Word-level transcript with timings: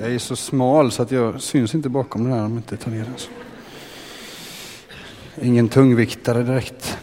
Jag 0.00 0.14
är 0.14 0.18
så 0.18 0.36
smal 0.36 0.92
så 0.92 1.02
att 1.02 1.10
jag 1.10 1.40
syns 1.40 1.74
inte 1.74 1.88
bakom 1.88 2.24
den 2.24 2.32
här 2.32 2.44
om 2.44 2.50
jag 2.50 2.58
inte 2.58 2.76
tar 2.76 2.90
ner 2.90 3.04
den. 3.04 3.14
Så. 3.16 3.30
Ingen 5.42 5.68
tungviktare 5.68 6.42
direkt. 6.42 6.98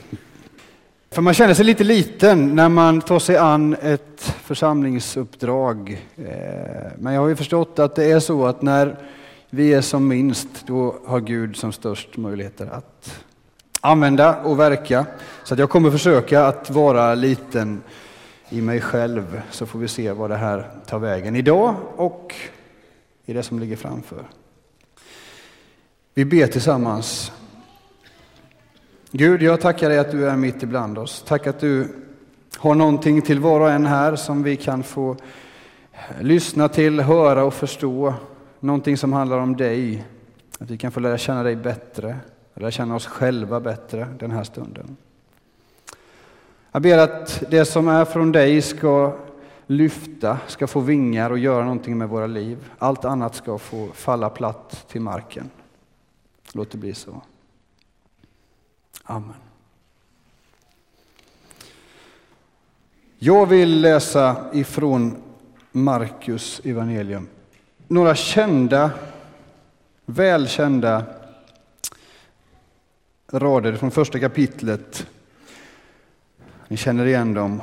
För 1.12 1.22
man 1.22 1.34
känner 1.34 1.54
sig 1.54 1.66
lite 1.66 1.84
liten 1.84 2.56
när 2.56 2.70
man 2.70 3.02
tar 3.02 3.20
sig 3.20 3.38
an 3.38 3.76
ett 3.82 4.36
församlingsuppdrag. 4.44 6.06
Eh, 6.18 6.92
men 6.98 7.14
jag 7.14 7.22
har 7.22 7.28
ju 7.28 7.36
förstått 7.36 7.80
att 7.80 7.96
det 7.96 8.12
är 8.12 8.20
så 8.20 8.46
att 8.46 8.62
när 8.62 8.96
vi 9.50 9.74
är 9.74 9.82
som 9.82 10.08
minst, 10.08 10.68
då 10.68 10.96
har 11.06 11.20
Gud 11.20 11.56
som 11.56 11.72
störst 11.72 12.18
möjligheter 12.18 12.68
att 12.68 13.24
använda 13.82 14.36
och 14.36 14.60
verka. 14.60 15.06
Så 15.44 15.54
att 15.54 15.60
jag 15.60 15.70
kommer 15.70 15.92
försöka 15.92 16.46
att 16.46 16.70
vara 16.70 17.16
liten 17.16 17.82
i 18.50 18.62
mig 18.62 18.82
själv, 18.82 19.42
så 19.52 19.66
får 19.66 19.80
vi 19.80 19.88
se 19.88 20.12
vad 20.12 20.30
det 20.30 20.38
här 20.38 20.70
tar 20.86 21.00
vägen 21.00 21.36
idag 21.36 21.76
och 21.96 22.36
i 23.26 23.34
det 23.34 23.44
som 23.44 23.60
ligger 23.60 23.76
framför. 23.76 24.26
Vi 26.14 26.26
ber 26.26 26.48
tillsammans. 26.48 27.32
Gud, 29.12 29.42
jag 29.42 29.62
tackar 29.62 29.90
dig 29.90 29.98
att 29.98 30.12
du 30.12 30.30
är 30.30 30.36
mitt 30.36 30.64
ibland 30.64 30.98
oss. 30.98 31.24
Tack 31.28 31.48
att 31.48 31.60
du 31.60 31.88
har 32.58 32.76
någonting 32.76 33.22
till 33.22 33.40
var 33.40 33.60
och 33.60 33.72
en 33.72 33.86
här 33.86 34.16
som 34.16 34.44
vi 34.44 34.56
kan 34.56 34.84
få 34.84 35.18
lyssna 36.22 36.70
till, 36.70 37.00
höra 37.00 37.44
och 37.44 37.54
förstå. 37.54 38.14
Någonting 38.60 38.98
som 38.98 39.14
handlar 39.14 39.38
om 39.38 39.58
dig. 39.58 40.06
Att 40.60 40.72
vi 40.72 40.78
kan 40.78 40.92
få 40.92 41.00
lära 41.00 41.18
känna 41.18 41.44
dig 41.44 41.56
bättre, 41.56 42.18
lära 42.54 42.72
känna 42.72 42.96
oss 42.96 43.06
själva 43.06 43.60
bättre 43.60 44.08
den 44.20 44.32
här 44.32 44.44
stunden. 44.44 44.98
Jag 46.72 46.82
ber 46.82 46.98
att 46.98 47.44
det 47.50 47.66
som 47.66 47.88
är 47.88 48.06
från 48.06 48.32
dig 48.32 48.62
ska 48.62 49.14
lyfta, 49.68 50.40
ska 50.48 50.68
få 50.68 50.80
vingar 50.80 51.30
och 51.30 51.40
göra 51.40 51.64
någonting 51.64 51.98
med 51.98 52.10
våra 52.10 52.28
liv. 52.28 52.72
Allt 52.78 53.06
annat 53.06 53.36
ska 53.36 53.58
få 53.58 53.88
falla 53.94 54.30
platt 54.30 54.86
till 54.88 55.02
marken. 55.02 55.50
Låt 56.54 56.72
det 56.72 56.78
bli 56.78 56.94
så. 56.94 57.22
Amen. 59.04 59.34
Jag 63.18 63.46
vill 63.46 63.82
läsa 63.82 64.46
ifrån 64.54 65.16
Markus 65.72 66.62
evangelium. 66.64 67.28
Några 67.88 68.16
kända, 68.16 68.92
välkända 70.06 71.04
rader 73.32 73.76
från 73.76 73.92
första 73.92 74.20
kapitlet. 74.20 75.08
Ni 76.68 76.78
känner 76.78 77.06
igen 77.06 77.34
dem. 77.34 77.62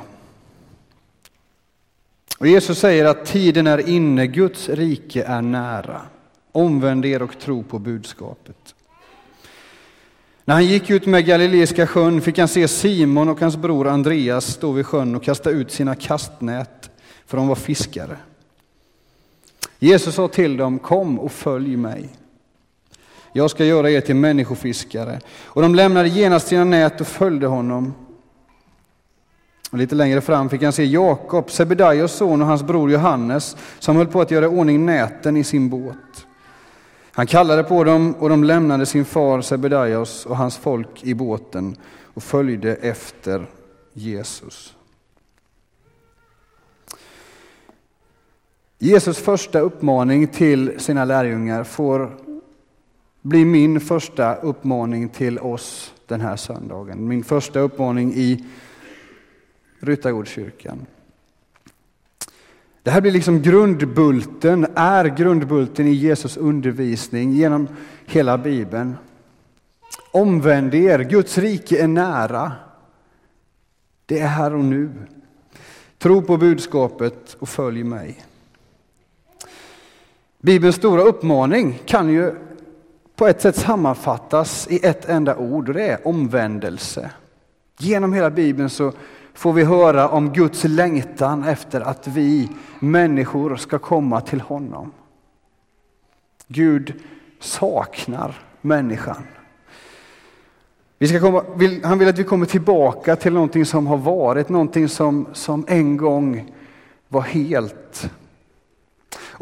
Och 2.43 2.49
Jesus 2.49 2.79
säger 2.79 3.05
att 3.05 3.25
tiden 3.25 3.67
är 3.67 3.89
inne, 3.89 4.27
Guds 4.27 4.69
rike 4.69 5.23
är 5.23 5.41
nära. 5.41 6.01
Omvänd 6.51 7.05
er 7.05 7.21
och 7.21 7.39
tro 7.39 7.63
på 7.63 7.79
budskapet. 7.79 8.75
När 10.45 10.53
han 10.53 10.65
gick 10.65 10.89
ut 10.89 11.05
med 11.05 11.25
Galileiska 11.25 11.87
sjön 11.87 12.21
fick 12.21 12.37
han 12.37 12.47
se 12.47 12.67
Simon 12.67 13.29
och 13.29 13.39
hans 13.39 13.57
bror 13.57 13.87
Andreas 13.87 14.45
stå 14.45 14.71
vid 14.71 14.85
sjön 14.85 15.15
och 15.15 15.23
kasta 15.23 15.49
ut 15.49 15.71
sina 15.71 15.95
kastnät, 15.95 16.89
för 17.25 17.37
de 17.37 17.47
var 17.47 17.55
fiskare. 17.55 18.17
Jesus 19.79 20.15
sa 20.15 20.27
till 20.27 20.57
dem, 20.57 20.79
kom 20.79 21.19
och 21.19 21.31
följ 21.31 21.77
mig. 21.77 22.09
Jag 23.33 23.51
ska 23.51 23.65
göra 23.65 23.91
er 23.91 24.01
till 24.01 24.15
människofiskare. 24.15 25.19
Och 25.43 25.61
de 25.61 25.75
lämnade 25.75 26.09
genast 26.09 26.47
sina 26.47 26.63
nät 26.63 27.01
och 27.01 27.07
följde 27.07 27.47
honom. 27.47 27.93
Och 29.73 29.79
lite 29.79 29.95
längre 29.95 30.21
fram 30.21 30.49
fick 30.49 30.63
han 30.63 30.73
se 30.73 30.85
Jakob, 30.85 31.51
Sebedaios 31.51 32.11
son 32.11 32.41
och 32.41 32.47
hans 32.47 32.63
bror 32.63 32.91
Johannes, 32.91 33.57
som 33.79 33.95
höll 33.95 34.07
på 34.07 34.21
att 34.21 34.31
göra 34.31 34.49
ordning 34.49 34.85
näten 34.85 35.37
i 35.37 35.43
sin 35.43 35.69
båt. 35.69 36.27
Han 37.11 37.27
kallade 37.27 37.63
på 37.63 37.83
dem 37.83 38.15
och 38.19 38.29
de 38.29 38.43
lämnade 38.43 38.85
sin 38.85 39.05
far 39.05 39.41
Sebedaios 39.41 40.25
och 40.25 40.37
hans 40.37 40.57
folk 40.57 41.03
i 41.03 41.13
båten 41.13 41.75
och 42.13 42.23
följde 42.23 42.75
efter 42.75 43.45
Jesus. 43.93 44.75
Jesus 48.79 49.17
första 49.17 49.59
uppmaning 49.59 50.27
till 50.27 50.79
sina 50.79 51.05
lärjungar 51.05 51.63
får 51.63 52.17
bli 53.21 53.45
min 53.45 53.79
första 53.79 54.35
uppmaning 54.35 55.09
till 55.09 55.39
oss 55.39 55.93
den 56.07 56.21
här 56.21 56.35
söndagen. 56.35 57.07
Min 57.07 57.23
första 57.23 57.59
uppmaning 57.59 58.13
i 58.13 58.45
Ryttargårdskyrkan. 59.83 60.85
Det 62.83 62.91
här 62.91 63.01
blir 63.01 63.11
liksom 63.11 63.41
grundbulten, 63.41 64.67
är 64.75 65.05
grundbulten 65.05 65.87
i 65.87 65.93
Jesus 65.93 66.37
undervisning 66.37 67.33
genom 67.33 67.67
hela 68.05 68.37
Bibeln. 68.37 68.95
Omvänd 70.11 70.73
er, 70.73 70.99
Guds 70.99 71.37
rike 71.37 71.83
är 71.83 71.87
nära. 71.87 72.51
Det 74.05 74.19
är 74.19 74.27
här 74.27 74.53
och 74.53 74.65
nu. 74.65 74.91
Tro 75.97 76.21
på 76.21 76.37
budskapet 76.37 77.35
och 77.39 77.49
följ 77.49 77.83
mig. 77.83 78.25
Bibelns 80.41 80.75
stora 80.75 81.01
uppmaning 81.01 81.81
kan 81.85 82.09
ju 82.09 82.35
på 83.15 83.27
ett 83.27 83.41
sätt 83.41 83.55
sammanfattas 83.55 84.67
i 84.69 84.85
ett 84.85 85.09
enda 85.09 85.35
ord 85.35 85.67
och 85.69 85.73
det 85.73 85.87
är 85.87 86.07
omvändelse. 86.07 87.11
Genom 87.77 88.13
hela 88.13 88.29
Bibeln 88.29 88.69
så 88.69 88.93
får 89.33 89.53
vi 89.53 89.63
höra 89.63 90.09
om 90.09 90.33
Guds 90.33 90.63
längtan 90.63 91.43
efter 91.43 91.81
att 91.81 92.07
vi 92.07 92.49
människor 92.79 93.55
ska 93.55 93.79
komma 93.79 94.21
till 94.21 94.41
honom. 94.41 94.91
Gud 96.47 96.93
saknar 97.39 98.41
människan. 98.61 99.23
Vi 100.97 101.07
ska 101.07 101.19
komma, 101.19 101.43
vill, 101.55 101.85
han 101.85 101.99
vill 101.99 102.07
att 102.07 102.19
vi 102.19 102.23
kommer 102.23 102.45
tillbaka 102.45 103.15
till 103.15 103.33
någonting 103.33 103.65
som 103.65 103.87
har 103.87 103.97
varit, 103.97 104.49
någonting 104.49 104.89
som, 104.89 105.27
som 105.33 105.65
en 105.67 105.97
gång 105.97 106.53
var 107.07 107.21
helt. 107.21 108.09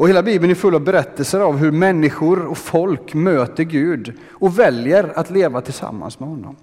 Och 0.02 0.08
hela 0.08 0.22
Bibeln 0.22 0.50
är 0.50 0.54
full 0.54 0.74
av 0.74 0.80
berättelser 0.80 1.40
av 1.40 1.56
hur 1.56 1.72
människor 1.72 2.46
och 2.46 2.58
folk 2.58 3.14
möter 3.14 3.64
Gud 3.64 4.18
och 4.30 4.58
väljer 4.58 5.12
att 5.18 5.30
leva 5.30 5.60
tillsammans 5.60 6.20
med 6.20 6.28
honom. 6.28 6.56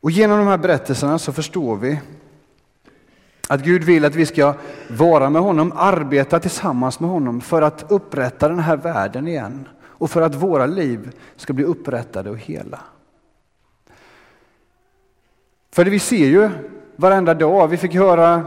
Och 0.00 0.10
genom 0.10 0.38
de 0.38 0.46
här 0.46 0.58
berättelserna 0.58 1.18
så 1.18 1.32
förstår 1.32 1.76
vi 1.76 2.00
att 3.48 3.60
Gud 3.60 3.84
vill 3.84 4.04
att 4.04 4.14
vi 4.14 4.26
ska 4.26 4.54
vara 4.88 5.30
med 5.30 5.42
honom, 5.42 5.72
arbeta 5.76 6.40
tillsammans 6.40 7.00
med 7.00 7.10
honom 7.10 7.40
för 7.40 7.62
att 7.62 7.84
upprätta 7.88 8.48
den 8.48 8.58
här 8.58 8.76
världen 8.76 9.28
igen 9.28 9.68
och 9.82 10.10
för 10.10 10.22
att 10.22 10.34
våra 10.34 10.66
liv 10.66 11.12
ska 11.36 11.52
bli 11.52 11.64
upprättade 11.64 12.30
och 12.30 12.38
hela. 12.38 12.80
För 15.72 15.84
det 15.84 15.90
vi 15.90 15.98
ser 15.98 16.26
ju 16.26 16.50
varenda 16.96 17.34
dag, 17.34 17.68
vi 17.68 17.76
fick 17.76 17.94
höra 17.94 18.44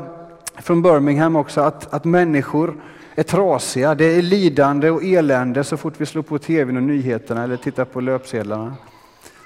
från 0.56 0.82
Birmingham 0.82 1.36
också 1.36 1.62
att, 1.62 1.94
att 1.94 2.06
människor 2.06 2.76
är 3.16 3.24
trasiga, 3.24 3.96
det 3.96 4.06
är 4.06 4.22
lidande 4.22 4.90
och 4.90 5.04
elände 5.04 5.64
så 5.64 5.78
fort 5.78 5.94
vi 5.98 6.06
slår 6.06 6.22
på 6.22 6.40
tvn 6.40 6.78
och 6.78 6.84
nyheterna 6.84 7.44
eller 7.44 7.58
tittar 7.58 7.86
på 7.86 8.02
löpsedlarna. 8.02 8.76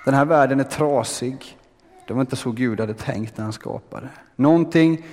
Den 0.05 0.13
här 0.13 0.25
världen 0.25 0.59
är 0.59 0.63
trasig. 0.63 1.57
Det 2.07 2.13
var 2.13 2.21
inte 2.21 2.35
så 2.35 2.51
Gud 2.51 2.79
hade 2.79 2.93
tänkt 2.93 3.37
när 3.37 3.43
han 3.43 3.53
skapade. 3.53 4.09
Någonting 4.35 5.05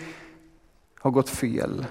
har 1.00 1.10
gått 1.10 1.28
fel. 1.28 1.86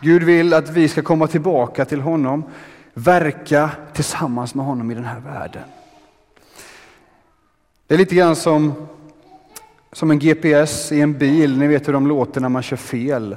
Gud 0.00 0.22
vill 0.22 0.54
att 0.54 0.70
vi 0.70 0.88
ska 0.88 1.02
komma 1.02 1.26
tillbaka 1.26 1.84
till 1.84 2.00
honom, 2.00 2.44
verka 2.94 3.70
tillsammans 3.92 4.54
med 4.54 4.66
honom 4.66 4.90
i 4.90 4.94
den 4.94 5.04
här 5.04 5.20
världen. 5.20 5.62
Det 7.86 7.94
är 7.94 7.98
lite 7.98 8.14
grann 8.14 8.36
som, 8.36 8.88
som 9.92 10.10
en 10.10 10.18
GPS 10.18 10.92
i 10.92 11.00
en 11.00 11.18
bil, 11.18 11.58
ni 11.58 11.66
vet 11.66 11.88
hur 11.88 11.92
de 11.92 12.06
låter 12.06 12.40
när 12.40 12.48
man 12.48 12.62
kör 12.62 12.76
fel. 12.76 13.36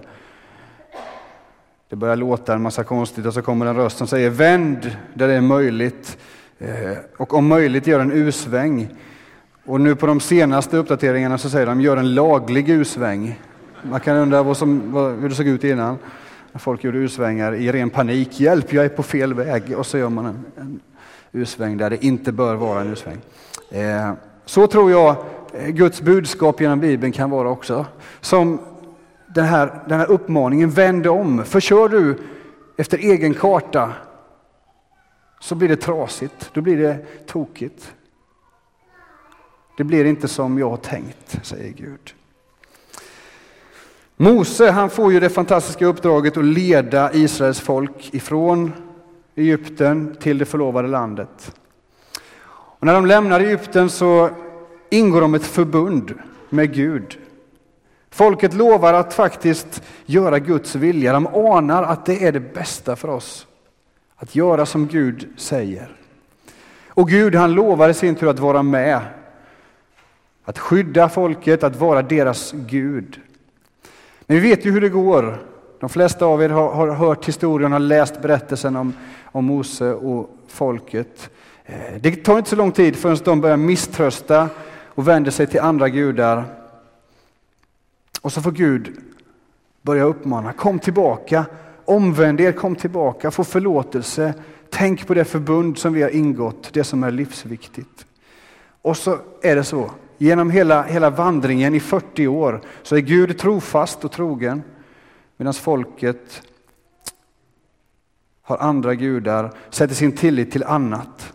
Det 1.89 1.95
börjar 1.95 2.15
låta 2.15 2.53
en 2.53 2.61
massa 2.61 2.83
konstigt 2.83 3.25
och 3.25 3.33
så 3.33 3.41
kommer 3.41 3.65
en 3.65 3.75
röst 3.75 3.97
som 3.97 4.07
säger 4.07 4.29
vänd 4.29 4.97
där 5.13 5.27
det 5.27 5.33
är 5.33 5.41
möjligt 5.41 6.17
eh, 6.59 6.97
och 7.17 7.33
om 7.33 7.47
möjligt 7.47 7.87
gör 7.87 7.99
en 7.99 8.11
U-sväng. 8.11 8.89
Och 9.65 9.81
nu 9.81 9.95
på 9.95 10.05
de 10.05 10.19
senaste 10.19 10.77
uppdateringarna 10.77 11.37
så 11.37 11.49
säger 11.49 11.65
de 11.65 11.81
gör 11.81 11.97
en 11.97 12.13
laglig 12.13 12.69
U-sväng. 12.69 13.39
Man 13.83 13.99
kan 13.99 14.17
undra 14.17 14.43
vad 14.43 14.57
som, 14.57 14.91
vad, 14.91 15.19
hur 15.19 15.29
det 15.29 15.35
såg 15.35 15.47
ut 15.47 15.63
innan. 15.63 15.97
Folk 16.53 16.83
gjorde 16.83 16.97
U-svängar 16.97 17.55
i 17.55 17.71
ren 17.71 17.89
panik. 17.89 18.39
Hjälp, 18.39 18.73
jag 18.73 18.85
är 18.85 18.89
på 18.89 19.03
fel 19.03 19.33
väg. 19.33 19.77
Och 19.77 19.85
så 19.85 19.97
gör 19.97 20.09
man 20.09 20.25
en, 20.25 20.45
en 20.57 20.79
U-sväng 21.31 21.77
där 21.77 21.89
det 21.89 22.05
inte 22.05 22.31
bör 22.31 22.55
vara 22.55 22.81
en 22.81 22.87
U-sväng. 22.87 23.17
Eh, 23.71 24.13
så 24.45 24.67
tror 24.67 24.91
jag 24.91 25.15
eh, 25.53 25.67
Guds 25.67 26.01
budskap 26.01 26.61
genom 26.61 26.79
Bibeln 26.79 27.11
kan 27.11 27.29
vara 27.29 27.49
också. 27.49 27.85
Som 28.21 28.59
den 29.27 29.45
här, 29.45 29.83
den 29.87 29.99
här 29.99 30.11
uppmaningen, 30.11 30.69
vänd 30.69 31.07
om. 31.07 31.43
För 31.45 31.59
kör 31.59 31.89
du 31.89 32.17
efter 32.77 32.97
egen 32.97 33.33
karta 33.33 33.93
så 35.39 35.55
blir 35.55 35.69
det 35.69 35.75
trasigt, 35.75 36.49
då 36.53 36.61
blir 36.61 36.77
det 36.77 36.97
tokigt. 37.27 37.93
Det 39.81 39.85
blir 39.85 40.05
inte 40.05 40.27
som 40.27 40.59
jag 40.59 40.69
har 40.69 40.77
tänkt, 40.77 41.39
säger 41.41 41.71
Gud. 41.71 42.13
Mose 44.17 44.71
han 44.71 44.89
får 44.89 45.13
ju 45.13 45.19
det 45.19 45.29
fantastiska 45.29 45.85
uppdraget 45.85 46.37
att 46.37 46.45
leda 46.45 47.13
Israels 47.13 47.59
folk 47.59 48.13
ifrån 48.13 48.71
Egypten 49.35 50.15
till 50.19 50.37
det 50.37 50.45
förlovade 50.45 50.87
landet. 50.87 51.55
Och 52.51 52.85
när 52.85 52.93
de 52.93 53.05
lämnar 53.05 53.39
Egypten 53.39 53.89
så 53.89 54.29
ingår 54.89 55.21
de 55.21 55.33
ett 55.33 55.45
förbund 55.45 56.13
med 56.49 56.73
Gud. 56.73 57.17
Folket 58.09 58.53
lovar 58.53 58.93
att 58.93 59.13
faktiskt 59.13 59.83
göra 60.05 60.39
Guds 60.39 60.75
vilja. 60.75 61.13
De 61.13 61.27
anar 61.27 61.83
att 61.83 62.05
det 62.05 62.25
är 62.25 62.31
det 62.31 62.53
bästa 62.53 62.95
för 62.95 63.07
oss. 63.07 63.47
Att 64.15 64.35
göra 64.35 64.65
som 64.65 64.87
Gud 64.87 65.29
säger. 65.37 65.95
Och 66.87 67.09
Gud 67.09 67.35
han 67.35 67.53
lovar 67.53 67.89
i 67.89 67.93
sin 67.93 68.15
tur 68.15 68.29
att 68.29 68.39
vara 68.39 68.63
med. 68.63 69.01
Att 70.43 70.59
skydda 70.59 71.09
folket, 71.09 71.63
att 71.63 71.75
vara 71.75 72.01
deras 72.01 72.51
Gud. 72.51 73.19
Men 74.21 74.41
vi 74.41 74.49
vet 74.49 74.65
ju 74.65 74.71
hur 74.71 74.81
det 74.81 74.89
går. 74.89 75.37
De 75.79 75.89
flesta 75.89 76.25
av 76.25 76.43
er 76.43 76.49
har, 76.49 76.73
har 76.73 76.87
hört 76.87 77.27
historien, 77.27 77.71
har 77.71 77.79
läst 77.79 78.21
berättelsen 78.21 78.75
om, 78.75 78.93
om 79.25 79.45
Mose 79.45 79.93
och 79.93 80.29
folket. 80.47 81.29
Eh, 81.65 82.01
det 82.01 82.15
tar 82.15 82.37
inte 82.37 82.49
så 82.49 82.55
lång 82.55 82.71
tid 82.71 82.95
förrän 82.95 83.17
de 83.23 83.41
börjar 83.41 83.57
misströsta 83.57 84.49
och 84.87 85.07
vänder 85.07 85.31
sig 85.31 85.47
till 85.47 85.59
andra 85.59 85.89
gudar. 85.89 86.45
Och 88.21 88.33
så 88.33 88.41
får 88.41 88.51
Gud 88.51 88.97
börja 89.81 90.03
uppmana, 90.03 90.53
kom 90.53 90.79
tillbaka, 90.79 91.45
omvänd 91.85 92.41
er, 92.41 92.51
kom 92.51 92.75
tillbaka, 92.75 93.31
få 93.31 93.43
förlåtelse, 93.43 94.33
tänk 94.69 95.07
på 95.07 95.13
det 95.13 95.25
förbund 95.25 95.77
som 95.77 95.93
vi 95.93 96.01
har 96.01 96.09
ingått, 96.09 96.69
det 96.73 96.83
som 96.83 97.03
är 97.03 97.11
livsviktigt. 97.11 98.05
Och 98.81 98.97
så 98.97 99.17
är 99.41 99.55
det 99.55 99.63
så, 99.63 99.91
genom 100.21 100.49
hela, 100.49 100.83
hela 100.83 101.09
vandringen 101.09 101.75
i 101.75 101.79
40 101.79 102.27
år 102.27 102.61
så 102.83 102.95
är 102.95 102.99
Gud 102.99 103.37
trofast 103.37 104.05
och 104.05 104.11
trogen 104.11 104.63
medan 105.37 105.53
folket 105.53 106.41
har 108.41 108.57
andra 108.57 108.95
gudar, 108.95 109.51
sätter 109.69 109.95
sin 109.95 110.11
tillit 110.11 110.51
till 110.51 110.63
annat. 110.63 111.33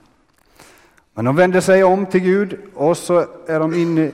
Men 1.14 1.24
de 1.24 1.36
vänder 1.36 1.60
sig 1.60 1.84
om 1.84 2.06
till 2.06 2.20
Gud 2.20 2.58
och 2.74 2.96
så 2.96 3.26
är 3.46 3.60
de 3.60 3.74
inne, 3.74 4.10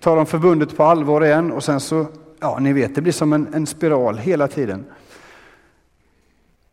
tar 0.00 0.16
de 0.16 0.26
förbundet 0.26 0.76
på 0.76 0.84
allvar 0.84 1.24
igen 1.24 1.52
och 1.52 1.64
sen 1.64 1.80
så, 1.80 2.06
ja 2.40 2.58
ni 2.60 2.72
vet, 2.72 2.94
det 2.94 3.00
blir 3.00 3.12
som 3.12 3.32
en, 3.32 3.54
en 3.54 3.66
spiral 3.66 4.18
hela 4.18 4.48
tiden. 4.48 4.84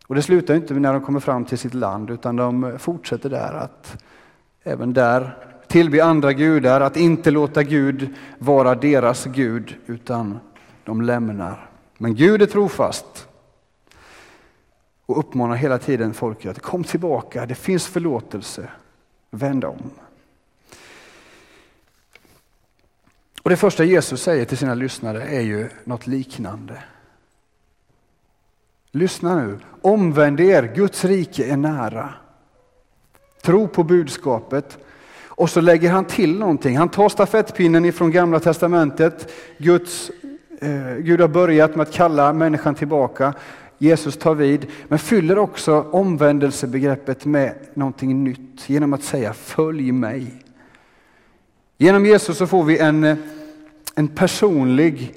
Och 0.07 0.15
det 0.15 0.21
slutar 0.21 0.55
inte 0.55 0.73
när 0.73 0.93
de 0.93 1.01
kommer 1.05 1.19
fram 1.19 1.45
till 1.45 1.57
sitt 1.57 1.73
land 1.73 2.09
utan 2.09 2.35
de 2.35 2.79
fortsätter 2.79 3.29
där 3.29 3.53
att 3.53 4.03
även 4.63 4.93
där 4.93 5.37
tillbe 5.71 6.03
andra 6.03 6.33
gudar, 6.33 6.81
att 6.81 6.97
inte 6.97 7.31
låta 7.31 7.63
Gud 7.63 8.15
vara 8.37 8.75
deras 8.75 9.25
Gud 9.25 9.75
utan 9.85 10.39
de 10.83 11.01
lämnar. 11.01 11.69
Men 11.97 12.15
Gud 12.15 12.41
är 12.41 12.45
trofast 12.45 13.27
och 15.05 15.19
uppmanar 15.19 15.55
hela 15.55 15.77
tiden 15.77 16.13
folket 16.13 16.51
att 16.51 16.59
kom 16.59 16.83
tillbaka, 16.83 17.45
det 17.45 17.55
finns 17.55 17.87
förlåtelse, 17.87 18.69
vänd 19.29 19.65
om. 19.65 19.89
Och 23.43 23.49
Det 23.49 23.57
första 23.57 23.83
Jesus 23.83 24.21
säger 24.21 24.45
till 24.45 24.57
sina 24.57 24.73
lyssnare 24.73 25.23
är 25.23 25.41
ju 25.41 25.69
något 25.83 26.07
liknande. 26.07 26.83
Lyssna 28.91 29.35
nu, 29.35 29.59
omvänd 29.81 30.39
er, 30.39 30.71
Guds 30.75 31.05
rike 31.05 31.45
är 31.45 31.57
nära. 31.57 32.13
Tro 33.41 33.67
på 33.67 33.83
budskapet 33.83 34.77
och 35.41 35.49
så 35.49 35.61
lägger 35.61 35.89
han 35.89 36.05
till 36.05 36.39
någonting. 36.39 36.77
Han 36.77 36.89
tar 36.89 37.09
stafettpinnen 37.09 37.85
ifrån 37.85 38.11
gamla 38.11 38.39
testamentet. 38.39 39.31
Guds, 39.57 40.11
eh, 40.59 40.95
Gud 40.97 41.21
har 41.21 41.27
börjat 41.27 41.75
med 41.75 41.87
att 41.87 41.93
kalla 41.93 42.33
människan 42.33 42.75
tillbaka. 42.75 43.33
Jesus 43.77 44.17
tar 44.17 44.35
vid, 44.35 44.67
men 44.87 44.99
fyller 44.99 45.37
också 45.37 45.81
omvändelsebegreppet 45.91 47.25
med 47.25 47.53
någonting 47.73 48.23
nytt 48.23 48.69
genom 48.69 48.93
att 48.93 49.03
säga 49.03 49.33
följ 49.33 49.91
mig. 49.91 50.43
Genom 51.77 52.05
Jesus 52.05 52.37
så 52.37 52.47
får 52.47 52.63
vi 52.63 52.77
en, 52.77 53.15
en 53.95 54.07
personlig 54.07 55.13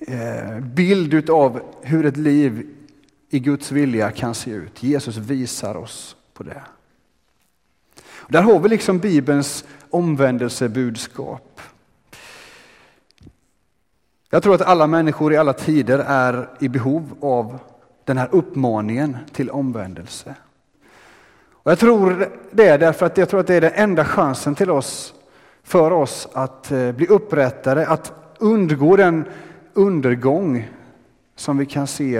eh, 0.00 0.60
bild 0.60 1.30
av 1.30 1.60
hur 1.82 2.06
ett 2.06 2.16
liv 2.16 2.66
i 3.30 3.38
Guds 3.38 3.72
vilja 3.72 4.10
kan 4.10 4.34
se 4.34 4.50
ut. 4.50 4.82
Jesus 4.82 5.16
visar 5.16 5.76
oss 5.76 6.16
på 6.34 6.42
det. 6.42 6.62
Där 8.28 8.42
har 8.42 8.58
vi 8.58 8.68
liksom 8.68 8.98
Bibelns 8.98 9.64
omvändelsebudskap. 9.90 11.60
Jag 14.30 14.42
tror 14.42 14.54
att 14.54 14.62
alla 14.62 14.86
människor 14.86 15.32
i 15.32 15.36
alla 15.36 15.52
tider 15.52 15.98
är 15.98 16.48
i 16.60 16.68
behov 16.68 17.14
av 17.20 17.58
den 18.04 18.18
här 18.18 18.28
uppmaningen 18.32 19.16
till 19.32 19.50
omvändelse. 19.50 20.34
Och 21.50 21.70
jag 21.70 21.78
tror 21.78 22.28
det 22.50 22.76
därför 22.76 23.06
att 23.06 23.18
jag 23.18 23.28
tror 23.28 23.40
att 23.40 23.46
det 23.46 23.54
är 23.54 23.60
den 23.60 23.72
enda 23.74 24.04
chansen 24.04 24.54
till 24.54 24.70
oss, 24.70 25.14
för 25.62 25.90
oss 25.90 26.28
att 26.32 26.70
eh, 26.70 26.92
bli 26.92 27.06
upprättade, 27.06 27.86
att 27.86 28.12
undgå 28.38 28.96
den 28.96 29.24
undergång 29.72 30.68
som 31.36 31.58
vi 31.58 31.66
kan 31.66 31.86
se 31.86 32.16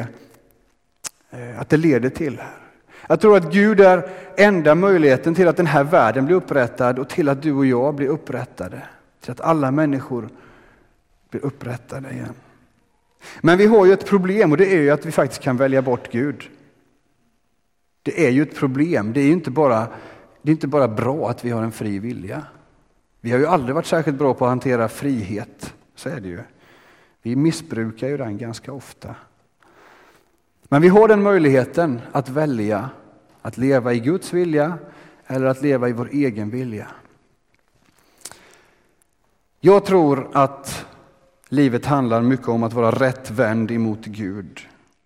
eh, 1.30 1.60
att 1.60 1.68
det 1.68 1.76
leder 1.76 2.10
till 2.10 2.38
här. 2.38 2.67
Jag 3.08 3.20
tror 3.20 3.36
att 3.36 3.52
Gud 3.52 3.80
är 3.80 4.10
enda 4.36 4.74
möjligheten 4.74 5.34
till 5.34 5.48
att 5.48 5.56
den 5.56 5.66
här 5.66 5.84
världen 5.84 6.26
blir 6.26 6.36
upprättad 6.36 6.98
och 6.98 7.08
till 7.08 7.28
att 7.28 7.42
du 7.42 7.52
och 7.52 7.66
jag 7.66 7.94
blir 7.94 8.08
upprättade. 8.08 8.82
Till 9.20 9.32
att 9.32 9.40
alla 9.40 9.70
människor 9.70 10.28
blir 11.30 11.44
upprättade 11.44 12.10
igen. 12.10 12.34
Men 13.40 13.58
vi 13.58 13.66
har 13.66 13.86
ju 13.86 13.92
ett 13.92 14.06
problem 14.06 14.52
och 14.52 14.58
det 14.58 14.74
är 14.74 14.80
ju 14.80 14.90
att 14.90 15.06
vi 15.06 15.12
faktiskt 15.12 15.42
kan 15.42 15.56
välja 15.56 15.82
bort 15.82 16.12
Gud. 16.12 16.50
Det 18.02 18.26
är 18.26 18.30
ju 18.30 18.42
ett 18.42 18.56
problem. 18.56 19.12
Det 19.12 19.20
är 19.20 19.32
inte 19.32 19.50
bara, 19.50 19.86
det 20.42 20.50
är 20.50 20.52
inte 20.52 20.66
bara 20.66 20.88
bra 20.88 21.30
att 21.30 21.44
vi 21.44 21.50
har 21.50 21.62
en 21.62 21.72
fri 21.72 21.98
vilja. 21.98 22.42
Vi 23.20 23.30
har 23.30 23.38
ju 23.38 23.46
aldrig 23.46 23.74
varit 23.74 23.86
särskilt 23.86 24.18
bra 24.18 24.34
på 24.34 24.44
att 24.44 24.48
hantera 24.48 24.88
frihet. 24.88 25.74
Så 25.94 26.08
är 26.08 26.20
det 26.20 26.28
ju. 26.28 26.40
Vi 27.22 27.36
missbrukar 27.36 28.08
ju 28.08 28.16
den 28.16 28.38
ganska 28.38 28.72
ofta. 28.72 29.14
Men 30.68 30.82
vi 30.82 30.88
har 30.88 31.08
den 31.08 31.22
möjligheten 31.22 32.00
att 32.12 32.28
välja 32.28 32.90
att 33.42 33.56
leva 33.56 33.92
i 33.92 34.00
Guds 34.00 34.32
vilja 34.32 34.78
eller 35.26 35.46
att 35.46 35.62
leva 35.62 35.88
i 35.88 35.92
vår 35.92 36.08
egen 36.12 36.50
vilja. 36.50 36.88
Jag 39.60 39.84
tror 39.84 40.28
att 40.32 40.86
livet 41.48 41.86
handlar 41.86 42.22
mycket 42.22 42.48
om 42.48 42.62
att 42.62 42.72
vara 42.72 42.90
rätt 42.90 43.30
vänd 43.30 43.70
emot 43.70 44.04
Gud. 44.04 44.60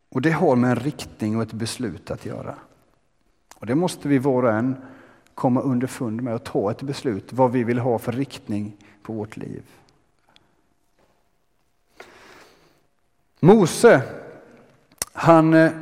Och 0.08 0.22
det 0.22 0.30
har 0.30 0.56
med 0.56 0.70
en 0.70 0.76
riktning 0.76 1.36
och 1.36 1.42
ett 1.42 1.52
beslut 1.52 2.10
att 2.10 2.26
göra. 2.26 2.54
Och 3.54 3.66
det 3.66 3.74
måste 3.74 4.08
vi 4.08 4.18
var 4.18 4.42
och 4.42 4.52
en 4.52 4.76
komma 5.34 5.60
underfund 5.60 6.22
med 6.22 6.34
och 6.34 6.44
ta 6.44 6.70
ett 6.70 6.82
beslut 6.82 7.32
vad 7.32 7.52
vi 7.52 7.64
vill 7.64 7.78
ha 7.78 7.98
för 7.98 8.12
riktning 8.12 8.76
på 9.02 9.12
vårt 9.12 9.36
liv. 9.36 9.62
Mose, 13.40 14.02
han 15.12 15.54
eh, 15.54 15.72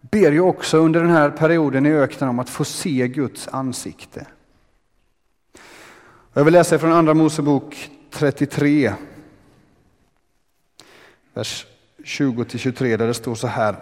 ber 0.00 0.32
ju 0.32 0.40
också 0.40 0.78
under 0.78 1.00
den 1.00 1.10
här 1.10 1.30
perioden 1.30 1.86
i 1.86 1.92
öknen 1.92 2.30
om 2.30 2.38
att 2.38 2.50
få 2.50 2.64
se 2.64 3.08
Guds 3.08 3.48
ansikte. 3.48 4.26
Jag 6.32 6.44
vill 6.44 6.54
läsa 6.54 6.78
från 6.78 6.92
Andra 6.92 7.14
Mosebok 7.14 7.90
33, 8.10 8.92
vers 11.34 11.66
20-23 12.04 12.96
där 12.96 13.06
det 13.06 13.14
står 13.14 13.34
så 13.34 13.46
här. 13.46 13.76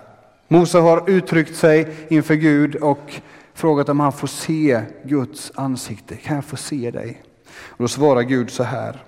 Mose 0.49 0.79
har 0.79 1.11
uttryckt 1.11 1.57
sig 1.57 1.97
inför 2.09 2.35
Gud 2.35 2.77
och 2.77 3.21
frågat 3.55 3.89
om 3.89 4.01
han 4.01 4.13
får 4.13 4.27
se 4.27 4.83
Guds 5.05 5.53
ansikte. 5.55 6.17
Kan 6.17 6.37
jag 6.37 6.45
få 6.45 6.57
se 6.57 6.91
dig? 6.91 7.23
Och 7.49 7.79
då 7.79 7.89
svarar 7.89 8.23
Gud 8.23 8.51
så 8.51 8.63
här. 8.63 9.03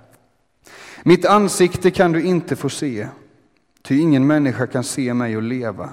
Mitt 1.03 1.27
ansikte 1.27 1.91
kan 1.91 2.13
du 2.13 2.23
inte 2.23 2.57
få 2.57 2.69
se, 2.69 3.09
ty 3.91 3.99
ingen 3.99 4.27
människa 4.27 4.67
kan 4.67 4.85
se 4.85 5.15
mig 5.15 5.37
och 5.37 5.43
leva. 5.43 5.91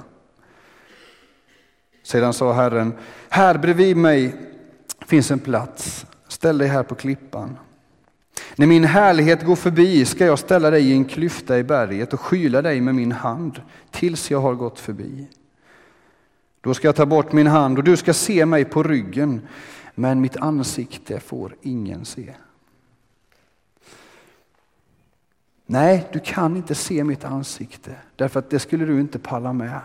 Sedan 2.03 2.33
sa 2.33 2.53
Herren, 2.53 2.93
här 3.29 3.57
bredvid 3.57 3.97
mig 3.97 4.35
finns 5.07 5.31
en 5.31 5.39
plats, 5.39 6.05
ställ 6.27 6.57
dig 6.57 6.67
här 6.67 6.83
på 6.83 6.95
klippan. 6.95 7.57
När 8.55 8.67
min 8.67 8.83
härlighet 8.83 9.45
går 9.45 9.55
förbi 9.55 10.05
ska 10.05 10.25
jag 10.25 10.39
ställa 10.39 10.69
dig 10.69 10.89
i 10.89 10.93
en 10.93 11.05
klyfta 11.05 11.57
i 11.59 11.63
berget 11.63 12.13
och 12.13 12.21
skyla 12.21 12.61
dig 12.61 12.81
med 12.81 12.95
min 12.95 13.11
hand 13.11 13.61
tills 13.91 14.31
jag 14.31 14.41
har 14.41 14.53
gått 14.53 14.79
förbi. 14.79 15.27
Då 16.61 16.73
ska 16.73 16.87
jag 16.87 16.95
ta 16.95 17.05
bort 17.05 17.31
min 17.31 17.47
hand 17.47 17.77
och 17.77 17.83
du 17.83 17.97
ska 17.97 18.13
se 18.13 18.45
mig 18.45 18.65
på 18.65 18.83
ryggen, 18.83 19.41
men 19.95 20.21
mitt 20.21 20.37
ansikte 20.37 21.19
får 21.19 21.55
ingen 21.61 22.05
se. 22.05 22.33
Nej, 25.69 26.07
du 26.13 26.19
kan 26.19 26.57
inte 26.57 26.75
se 26.75 27.03
mitt 27.03 27.25
ansikte, 27.25 27.95
därför 28.15 28.39
att 28.39 28.49
det 28.49 28.59
skulle 28.59 28.85
du 28.85 28.99
inte 28.99 29.19
palla 29.19 29.53
med. 29.53 29.79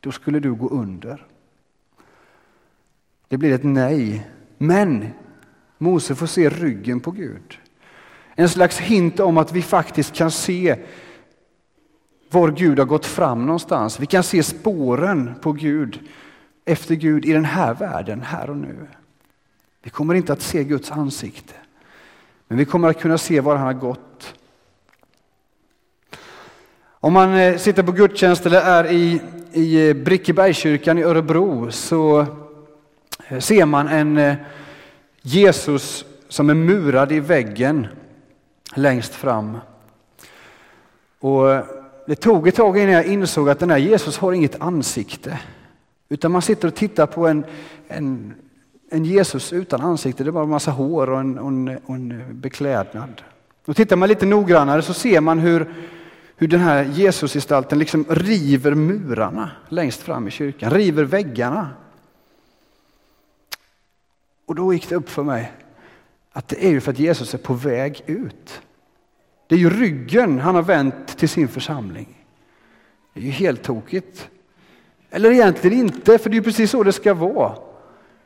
Då 0.00 0.12
skulle 0.12 0.40
du 0.40 0.54
gå 0.54 0.68
under. 0.68 1.26
Det 3.28 3.36
blir 3.36 3.52
ett 3.52 3.64
nej. 3.64 4.30
Men 4.58 5.08
Mose 5.78 6.14
får 6.14 6.26
se 6.26 6.48
ryggen 6.48 7.00
på 7.00 7.10
Gud. 7.10 7.58
En 8.34 8.48
slags 8.48 8.78
hint 8.78 9.20
om 9.20 9.38
att 9.38 9.52
vi 9.52 9.62
faktiskt 9.62 10.14
kan 10.14 10.30
se 10.30 10.76
var 12.30 12.50
Gud 12.50 12.78
har 12.78 12.86
gått 12.86 13.06
fram 13.06 13.46
någonstans. 13.46 14.00
Vi 14.00 14.06
kan 14.06 14.22
se 14.22 14.42
spåren 14.42 15.34
på 15.40 15.52
Gud, 15.52 16.00
efter 16.64 16.94
Gud 16.94 17.24
i 17.24 17.32
den 17.32 17.44
här 17.44 17.74
världen, 17.74 18.22
här 18.22 18.50
och 18.50 18.56
nu. 18.56 18.86
Vi 19.82 19.90
kommer 19.90 20.14
inte 20.14 20.32
att 20.32 20.42
se 20.42 20.64
Guds 20.64 20.90
ansikte, 20.90 21.54
men 22.48 22.58
vi 22.58 22.64
kommer 22.64 22.88
att 22.88 23.00
kunna 23.00 23.18
se 23.18 23.40
var 23.40 23.56
han 23.56 23.66
har 23.66 23.72
gått. 23.72 24.34
Om 27.06 27.12
man 27.12 27.34
eh, 27.34 27.56
sitter 27.56 27.82
på 27.82 27.92
gudstjänst 27.92 28.46
eller 28.46 28.60
är 28.60 28.90
i, 28.90 29.20
i 29.52 29.88
eh, 29.88 29.94
Brickebergskyrkan 29.94 30.98
i 30.98 31.02
Örebro 31.02 31.70
så 31.70 32.26
eh, 33.28 33.38
ser 33.38 33.64
man 33.66 33.88
en 33.88 34.36
Jesus 35.22 36.04
som 36.28 36.50
är 36.50 36.54
murad 36.54 37.12
i 37.12 37.20
väggen 37.20 37.86
längst 38.74 39.14
fram. 39.14 39.58
Och 41.20 41.46
det 42.06 42.14
tog 42.14 42.48
ett 42.48 42.54
tag 42.54 42.78
innan 42.78 42.94
jag 42.94 43.06
insåg 43.06 43.50
att 43.50 43.58
den 43.58 43.70
här 43.70 43.78
Jesus 43.78 44.18
har 44.18 44.32
inget 44.32 44.60
ansikte. 44.60 45.38
Utan 46.08 46.32
man 46.32 46.42
sitter 46.42 46.68
och 46.68 46.74
tittar 46.74 47.06
på 47.06 47.26
en, 47.26 47.44
en, 47.88 48.34
en 48.90 49.04
Jesus 49.04 49.52
utan 49.52 49.80
ansikte. 49.80 50.24
Det 50.24 50.30
är 50.30 50.32
bara 50.32 50.44
en 50.44 50.50
massa 50.50 50.70
hår 50.70 51.10
och 51.10 51.20
en, 51.20 51.38
och 51.38 51.48
en, 51.48 51.78
och 51.86 51.94
en 51.94 52.24
beklädnad. 52.40 53.22
Och 53.66 53.76
tittar 53.76 53.96
man 53.96 54.08
lite 54.08 54.26
noggrannare 54.26 54.82
så 54.82 54.94
ser 54.94 55.20
man 55.20 55.38
hur, 55.38 55.66
hur 56.36 56.48
den 56.48 56.60
här 56.60 56.84
Jesusgestalten 56.84 57.78
liksom 57.78 58.04
river 58.08 58.74
murarna 58.74 59.50
längst 59.68 60.02
fram 60.02 60.28
i 60.28 60.30
kyrkan, 60.30 60.70
river 60.70 61.04
väggarna. 61.04 61.68
Och 64.46 64.54
då 64.54 64.72
gick 64.72 64.88
det 64.88 64.94
upp 64.94 65.10
för 65.10 65.22
mig 65.22 65.52
att 66.32 66.48
det 66.48 66.66
är 66.66 66.70
ju 66.70 66.80
för 66.80 66.92
att 66.92 66.98
Jesus 66.98 67.34
är 67.34 67.38
på 67.38 67.54
väg 67.54 68.02
ut. 68.06 68.62
Det 69.46 69.54
är 69.54 69.58
ju 69.58 69.70
ryggen 69.70 70.40
han 70.40 70.54
har 70.54 70.62
vänt 70.62 71.18
till 71.18 71.28
sin 71.28 71.48
församling. 71.48 72.24
Det 73.14 73.20
är 73.20 73.24
ju 73.24 73.30
helt 73.30 73.62
tokigt. 73.62 74.28
Eller 75.10 75.30
egentligen 75.30 75.78
inte, 75.78 76.18
för 76.18 76.30
det 76.30 76.36
är 76.36 76.42
precis 76.42 76.70
så 76.70 76.82
det 76.82 76.92
ska 76.92 77.14
vara. 77.14 77.58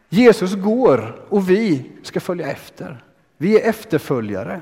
Jesus 0.09 0.55
går 0.55 1.27
och 1.29 1.51
vi 1.51 1.91
ska 2.03 2.21
följa 2.21 2.51
efter. 2.51 3.05
Vi 3.37 3.61
är 3.61 3.69
efterföljare. 3.69 4.61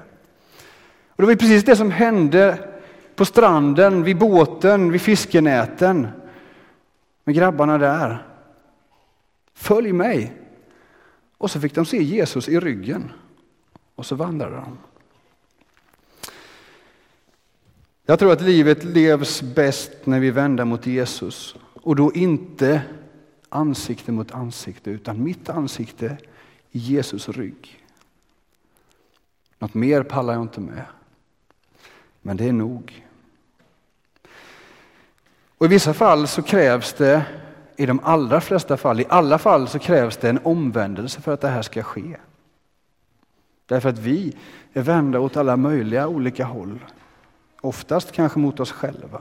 Och 1.08 1.22
det 1.22 1.26
var 1.26 1.34
precis 1.34 1.64
det 1.64 1.76
som 1.76 1.90
hände 1.90 2.68
på 3.18 3.24
stranden, 3.24 4.02
vid 4.02 4.18
båten, 4.18 4.92
vid 4.92 5.00
fiskenäten 5.00 6.08
med 7.24 7.34
grabbarna 7.34 7.78
där. 7.78 8.26
Följ 9.54 9.92
mig. 9.92 10.32
Och 11.38 11.50
så 11.50 11.60
fick 11.60 11.74
de 11.74 11.86
se 11.86 12.02
Jesus 12.02 12.48
i 12.48 12.60
ryggen 12.60 13.10
och 13.94 14.06
så 14.06 14.14
vandrade 14.14 14.56
de. 14.56 14.78
Jag 18.06 18.18
tror 18.18 18.32
att 18.32 18.40
livet 18.40 18.84
levs 18.84 19.42
bäst 19.42 19.92
när 20.04 20.20
vi 20.20 20.30
vänder 20.30 20.64
mot 20.64 20.86
Jesus 20.86 21.56
och 21.82 21.96
då 21.96 22.12
inte 22.12 22.82
ansikte 23.48 24.12
mot 24.12 24.32
ansikte 24.32 24.90
utan 24.90 25.22
mitt 25.22 25.48
ansikte 25.48 26.16
i 26.70 26.78
Jesus 26.78 27.28
rygg. 27.28 27.84
Något 29.58 29.74
mer 29.74 30.02
pallar 30.02 30.34
jag 30.34 30.42
inte 30.42 30.60
med. 30.60 30.84
Men 32.22 32.36
det 32.36 32.44
är 32.48 32.52
nog. 32.52 33.07
Och 35.58 35.66
I 35.66 35.68
vissa 35.68 35.94
fall 35.94 36.26
så 36.26 36.42
krävs 36.42 36.92
det, 36.92 37.22
i 37.76 37.86
de 37.86 38.00
allra 38.02 38.40
flesta 38.40 38.76
fall, 38.76 39.00
i 39.00 39.06
alla 39.08 39.38
fall 39.38 39.68
så 39.68 39.78
krävs 39.78 40.16
det 40.16 40.28
en 40.28 40.40
omvändelse 40.42 41.20
för 41.20 41.32
att 41.32 41.40
det 41.40 41.48
här 41.48 41.62
ska 41.62 41.82
ske. 41.82 42.16
Därför 43.66 43.88
att 43.88 43.98
vi 43.98 44.36
är 44.72 44.82
vända 44.82 45.20
åt 45.20 45.36
alla 45.36 45.56
möjliga 45.56 46.08
olika 46.08 46.44
håll. 46.44 46.78
Oftast 47.60 48.12
kanske 48.12 48.38
mot 48.38 48.60
oss 48.60 48.72
själva. 48.72 49.20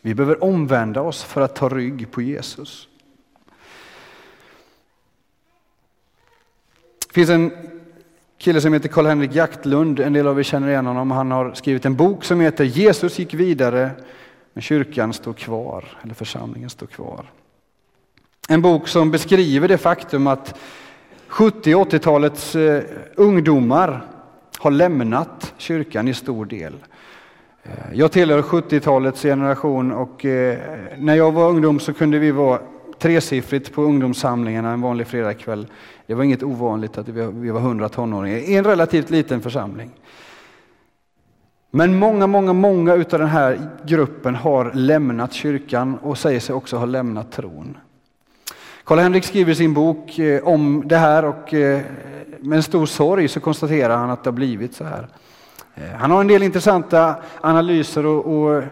Vi 0.00 0.14
behöver 0.14 0.44
omvända 0.44 1.00
oss 1.00 1.22
för 1.22 1.40
att 1.40 1.56
ta 1.56 1.68
rygg 1.68 2.10
på 2.10 2.22
Jesus. 2.22 2.88
Det 7.06 7.14
finns 7.14 7.30
en 7.30 7.52
kille 8.38 8.60
som 8.60 8.72
heter 8.72 8.88
Karl-Henrik 8.88 9.34
Jaktlund, 9.34 10.00
en 10.00 10.12
del 10.12 10.26
av 10.26 10.38
er 10.38 10.42
känner 10.42 10.68
igen 10.68 10.86
honom. 10.86 11.10
Han 11.10 11.30
har 11.30 11.54
skrivit 11.54 11.86
en 11.86 11.96
bok 11.96 12.24
som 12.24 12.40
heter 12.40 12.64
Jesus 12.64 13.18
gick 13.18 13.34
vidare, 13.34 13.90
men 14.52 14.62
kyrkan 14.62 15.12
står 15.12 15.32
kvar, 15.32 15.84
eller 16.02 16.14
församlingen 16.14 16.70
står 16.70 16.86
kvar. 16.86 17.30
En 18.48 18.62
bok 18.62 18.88
som 18.88 19.10
beskriver 19.10 19.68
det 19.68 19.78
faktum 19.78 20.26
att 20.26 20.58
70 21.28 21.74
80-talets 21.74 22.56
eh, 22.56 22.82
ungdomar 23.16 24.04
har 24.58 24.70
lämnat 24.70 25.54
kyrkan 25.56 26.08
i 26.08 26.14
stor 26.14 26.44
del. 26.44 26.74
Eh, 27.62 27.70
jag 27.92 28.12
tillhör 28.12 28.42
70-talets 28.42 29.22
generation 29.22 29.92
och 29.92 30.24
eh, 30.24 30.58
när 30.98 31.14
jag 31.14 31.32
var 31.32 31.48
ungdom 31.48 31.80
så 31.80 31.92
kunde 31.92 32.18
vi 32.18 32.30
vara 32.30 32.60
tresiffrigt 32.98 33.72
på 33.72 33.82
ungdomssamlingarna 33.82 34.70
en 34.70 34.80
vanlig 34.80 35.06
fredagkväll. 35.06 35.66
Det 36.06 36.14
var 36.14 36.24
inget 36.24 36.42
ovanligt 36.42 36.98
att 36.98 37.08
vi 37.08 37.50
var 37.50 37.60
100 37.60 37.88
tonåringar 37.88 38.38
i 38.38 38.56
en 38.56 38.64
relativt 38.64 39.10
liten 39.10 39.40
församling. 39.40 39.90
Men 41.70 41.98
många, 41.98 42.26
många, 42.26 42.52
många 42.52 42.92
av 42.92 43.04
den 43.08 43.26
här 43.26 43.70
gruppen 43.86 44.34
har 44.34 44.72
lämnat 44.74 45.32
kyrkan 45.32 45.98
och 45.98 46.18
säger 46.18 46.40
sig 46.40 46.54
också 46.54 46.76
ha 46.76 46.84
lämnat 46.84 47.32
tron. 47.32 47.76
Karl-Henrik 48.84 49.24
skriver 49.24 49.52
i 49.52 49.54
sin 49.54 49.74
bok 49.74 50.18
eh, 50.18 50.44
om 50.44 50.82
det 50.86 50.96
här 50.96 51.24
och 51.24 51.54
eh, 51.54 51.82
med 52.40 52.56
en 52.56 52.62
stor 52.62 52.86
sorg 52.86 53.28
så 53.28 53.40
konstaterar 53.40 53.96
han 53.96 54.10
att 54.10 54.24
det 54.24 54.30
har 54.30 54.36
blivit 54.36 54.74
så 54.74 54.84
här. 54.84 55.08
Eh, 55.74 55.90
han 55.90 56.10
har 56.10 56.20
en 56.20 56.26
del 56.26 56.42
intressanta 56.42 57.14
analyser 57.40 58.06
och, 58.06 58.26
och 58.26 58.64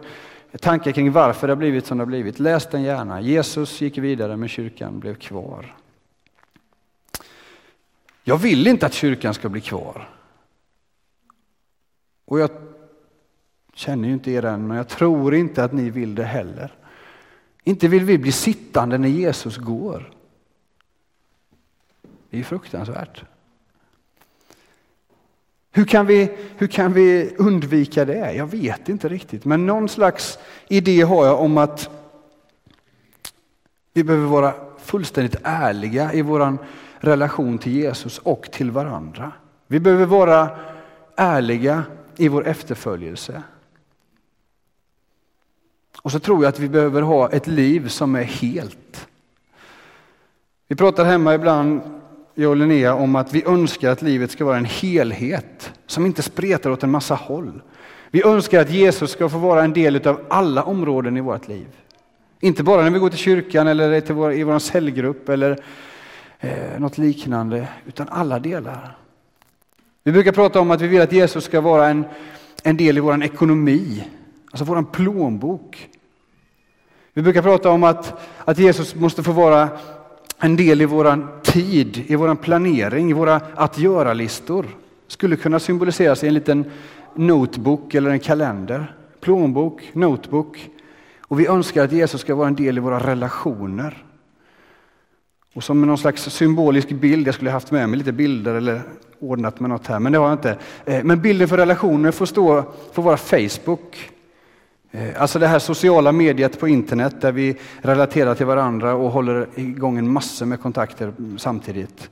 tankar 0.61 0.93
kring 0.93 1.12
varför 1.12 1.47
det 1.47 1.50
har 1.50 1.57
blivit 1.57 1.87
som 1.87 1.99
det 1.99 2.02
har 2.02 2.07
blivit. 2.07 2.38
Läs 2.38 2.67
den 2.71 2.83
gärna. 2.83 3.21
Jesus 3.21 3.81
gick 3.81 3.99
vidare 3.99 4.37
men 4.37 4.49
kyrkan 4.49 5.00
blev 5.00 5.14
kvar. 5.14 5.75
Jag 8.25 8.38
vill 8.38 8.67
inte 8.67 8.87
att 8.87 8.95
kyrkan 8.95 9.35
ska 9.35 9.49
bli 9.49 9.61
kvar. 9.61 10.09
Och 12.25 12.40
jag 12.40 12.50
känner 13.78 14.08
ju 14.08 14.14
inte 14.14 14.30
er 14.30 14.44
än, 14.44 14.66
men 14.66 14.76
jag 14.76 14.88
tror 14.88 15.35
inte 15.35 15.64
att 15.64 15.73
ni 15.73 15.90
vill 15.90 16.14
det 16.14 16.25
heller. 16.25 16.73
Inte 17.64 17.88
vill 17.88 18.04
vi 18.04 18.18
bli 18.18 18.32
sittande 18.32 18.99
när 18.99 19.08
Jesus 19.08 19.56
går. 19.56 20.12
Det 22.30 22.38
är 22.38 22.42
fruktansvärt. 22.42 23.25
Hur 25.70 25.85
kan, 25.85 26.06
vi, 26.06 26.37
hur 26.56 26.66
kan 26.66 26.92
vi 26.92 27.35
undvika 27.38 28.04
det? 28.04 28.32
Jag 28.32 28.47
vet 28.47 28.88
inte 28.88 29.08
riktigt, 29.08 29.44
men 29.44 29.66
någon 29.66 29.88
slags 29.88 30.38
idé 30.68 31.02
har 31.02 31.26
jag 31.26 31.40
om 31.40 31.58
att 31.58 31.90
vi 33.92 34.04
behöver 34.04 34.26
vara 34.26 34.54
fullständigt 34.78 35.37
ärliga 35.42 36.12
i 36.12 36.23
vår 36.23 36.58
relation 36.99 37.58
till 37.58 37.73
Jesus 37.73 38.18
och 38.18 38.42
till 38.52 38.70
varandra. 38.70 39.32
Vi 39.66 39.80
behöver 39.80 40.06
vara 40.06 40.58
ärliga 41.16 41.85
i 42.16 42.28
vår 42.28 42.47
efterföljelse. 42.47 43.42
Och 46.02 46.12
så 46.12 46.19
tror 46.19 46.43
jag 46.43 46.49
att 46.49 46.61
vi 46.61 46.69
behöver 46.69 47.02
ha 47.02 47.31
ett 47.31 47.47
liv 47.47 47.88
som 47.88 48.14
är 48.14 48.23
helt. 48.23 49.09
Vi 50.69 50.76
pratar 50.76 51.05
hemma 51.05 51.35
ibland 51.35 51.81
jag 52.35 52.50
och 52.50 52.57
Linnea 52.57 52.95
om 52.95 53.17
att 53.17 53.35
vi 53.35 53.45
önskar 53.47 53.90
att 53.90 54.02
livet 54.02 54.31
ska 54.31 54.45
vara 54.45 54.57
en 54.57 54.64
helhet 54.64 55.73
som 55.87 56.07
inte 56.07 56.23
spretar 56.23 56.71
åt 56.71 56.83
en 56.83 56.90
massa 56.90 57.14
håll. 57.14 57.62
Vi 58.11 58.23
önskar 58.23 58.61
att 58.61 58.71
Jesus 58.71 59.11
ska 59.11 59.28
få 59.28 59.38
vara 59.38 59.64
en 59.64 59.73
del 59.73 60.09
av 60.09 60.21
alla 60.28 60.62
områden 60.62 61.17
i 61.17 61.21
vårt 61.21 61.49
liv. 61.49 61.67
Inte 62.40 62.62
bara 62.62 62.83
när 62.83 62.90
vi 62.90 62.99
går 62.99 63.11
till 63.11 63.19
kyrkan 63.19 63.67
eller 63.67 64.00
till 64.00 64.14
vår, 64.14 64.33
i 64.33 64.43
vår 64.43 64.59
cellgrupp 64.59 65.28
eller 65.28 65.59
eh, 66.40 66.78
något 66.78 66.99
liknande, 66.99 67.69
utan 67.87 68.09
alla 68.09 68.38
delar. 68.38 68.97
Vi 70.05 70.12
brukar 70.12 70.33
prata 70.33 70.61
om 70.61 70.71
att 70.71 70.81
vi 70.81 70.88
vill 70.88 71.00
att 71.00 71.12
Jesus 71.12 71.45
ska 71.45 71.61
vara 71.61 71.88
en, 71.88 72.05
en 72.62 72.76
del 72.76 72.99
i 72.99 73.00
vår 73.00 73.25
ekonomi, 73.25 74.05
alltså 74.50 74.64
vår 74.64 74.83
plånbok. 74.83 75.88
Vi 77.12 77.23
brukar 77.23 77.43
prata 77.43 77.71
om 77.71 77.85
att, 77.85 78.21
att 78.45 78.59
Jesus 78.59 78.95
måste 78.95 79.23
få 79.23 79.33
vara 79.33 79.69
en 80.38 80.57
del 80.57 80.83
i 80.83 80.85
vår 80.85 81.43
tid, 81.43 82.05
i 82.07 82.17
vår 82.17 82.35
planering, 82.35 83.11
i 83.11 83.12
våra 83.12 83.40
att 83.55 83.78
göra-listor. 83.78 84.67
Skulle 85.07 85.37
kunna 85.37 85.59
symboliseras 85.59 86.25
i 86.25 86.28
en 86.28 86.35
liten 86.35 86.71
notebook 87.14 87.95
eller 87.95 88.11
en 88.11 88.21
kalender. 88.21 88.95
Plånbok, 89.21 89.90
notebook. 89.93 90.71
Och 91.21 91.40
vi 91.40 91.47
önskar 91.47 91.85
att 91.85 91.93
Jesus 91.93 92.21
ska 92.21 92.35
vara 92.35 92.49
en 92.49 92.55
del 92.55 92.78
i 92.78 92.81
våra 92.81 92.99
relationer. 92.99 94.05
Och 95.55 95.64
som 95.64 95.83
någon 95.83 95.99
slags 95.99 96.23
symbolisk 96.23 96.88
bild, 96.88 97.26
jag 97.26 97.35
skulle 97.35 97.50
haft 97.50 97.71
med 97.71 97.88
mig 97.88 97.99
lite 97.99 98.12
bilder 98.12 98.55
eller 98.55 98.83
ordnat 99.21 99.61
med 99.61 99.71
något 99.71 99.87
här, 99.87 99.99
men 99.99 100.12
det 100.12 100.19
har 100.19 100.28
jag 100.28 100.35
inte. 100.35 100.57
Eh, 100.85 101.05
men 101.05 101.21
bilden 101.21 101.49
för 101.49 101.57
relationer 101.57 102.11
får, 102.11 102.26
stå, 102.26 102.64
får 102.93 103.02
vara 103.02 103.17
Facebook. 103.17 104.11
Eh, 104.99 105.23
alltså 105.23 105.38
det 105.38 105.47
här 105.47 105.59
sociala 105.59 106.12
mediet 106.12 106.61
på 106.61 106.69
internet 106.69 107.21
där 107.21 107.33
vi 107.33 107.57
relaterar 107.81 108.35
till 108.35 108.47
varandra 108.47 108.95
och 108.95 109.11
håller 109.11 109.49
igång 109.55 109.99
en 109.99 110.12
massa 110.12 110.47
med 110.47 110.61
kontakter 110.61 111.12
samtidigt. 111.37 112.11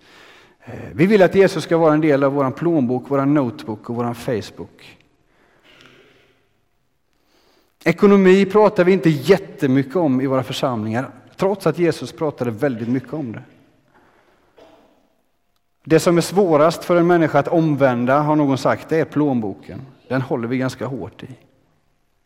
Eh, 0.64 0.73
vi 0.93 1.07
vill 1.07 1.23
att 1.23 1.35
Jesus 1.35 1.64
ska 1.64 1.76
vara 1.76 1.95
en 1.95 2.00
del 2.00 2.25
av 2.25 2.33
vår 2.33 2.50
plånbok, 2.50 3.05
vår 3.09 3.25
notebook 3.25 3.90
och 3.90 3.97
vår 3.97 4.14
Facebook. 4.14 4.99
Ekonomi 7.85 8.45
pratar 8.45 8.85
vi 8.85 8.93
inte 8.93 9.11
jättemycket 9.11 9.97
om 9.97 10.21
i 10.21 10.26
våra 10.26 10.43
församlingar, 10.43 11.11
trots 11.37 11.66
att 11.66 11.78
Jesus 11.78 12.12
pratade 12.12 12.50
väldigt 12.50 12.88
mycket 12.88 13.12
om 13.12 13.33
det. 13.33 13.43
Det 15.85 16.00
som 16.00 16.16
är 16.16 16.23
svårast 16.23 16.85
för 16.85 16.97
en 16.97 17.07
människa 17.07 17.38
att 17.38 17.49
omvända, 17.49 18.19
har 18.19 18.37
någon 18.37 18.59
sagt, 18.59 18.88
det 18.88 19.00
är 19.00 19.05
plånboken. 19.05 19.81
Den 20.09 20.23
håller 20.23 20.49
vi 20.49 20.59
ganska 20.59 20.87
hårt 20.87 21.23
i. 21.23 21.46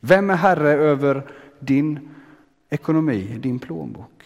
Vem 0.00 0.30
är 0.30 0.36
herre 0.36 0.72
över 0.72 1.26
din 1.58 2.10
ekonomi, 2.70 3.38
din 3.38 3.58
plånbok? 3.58 4.24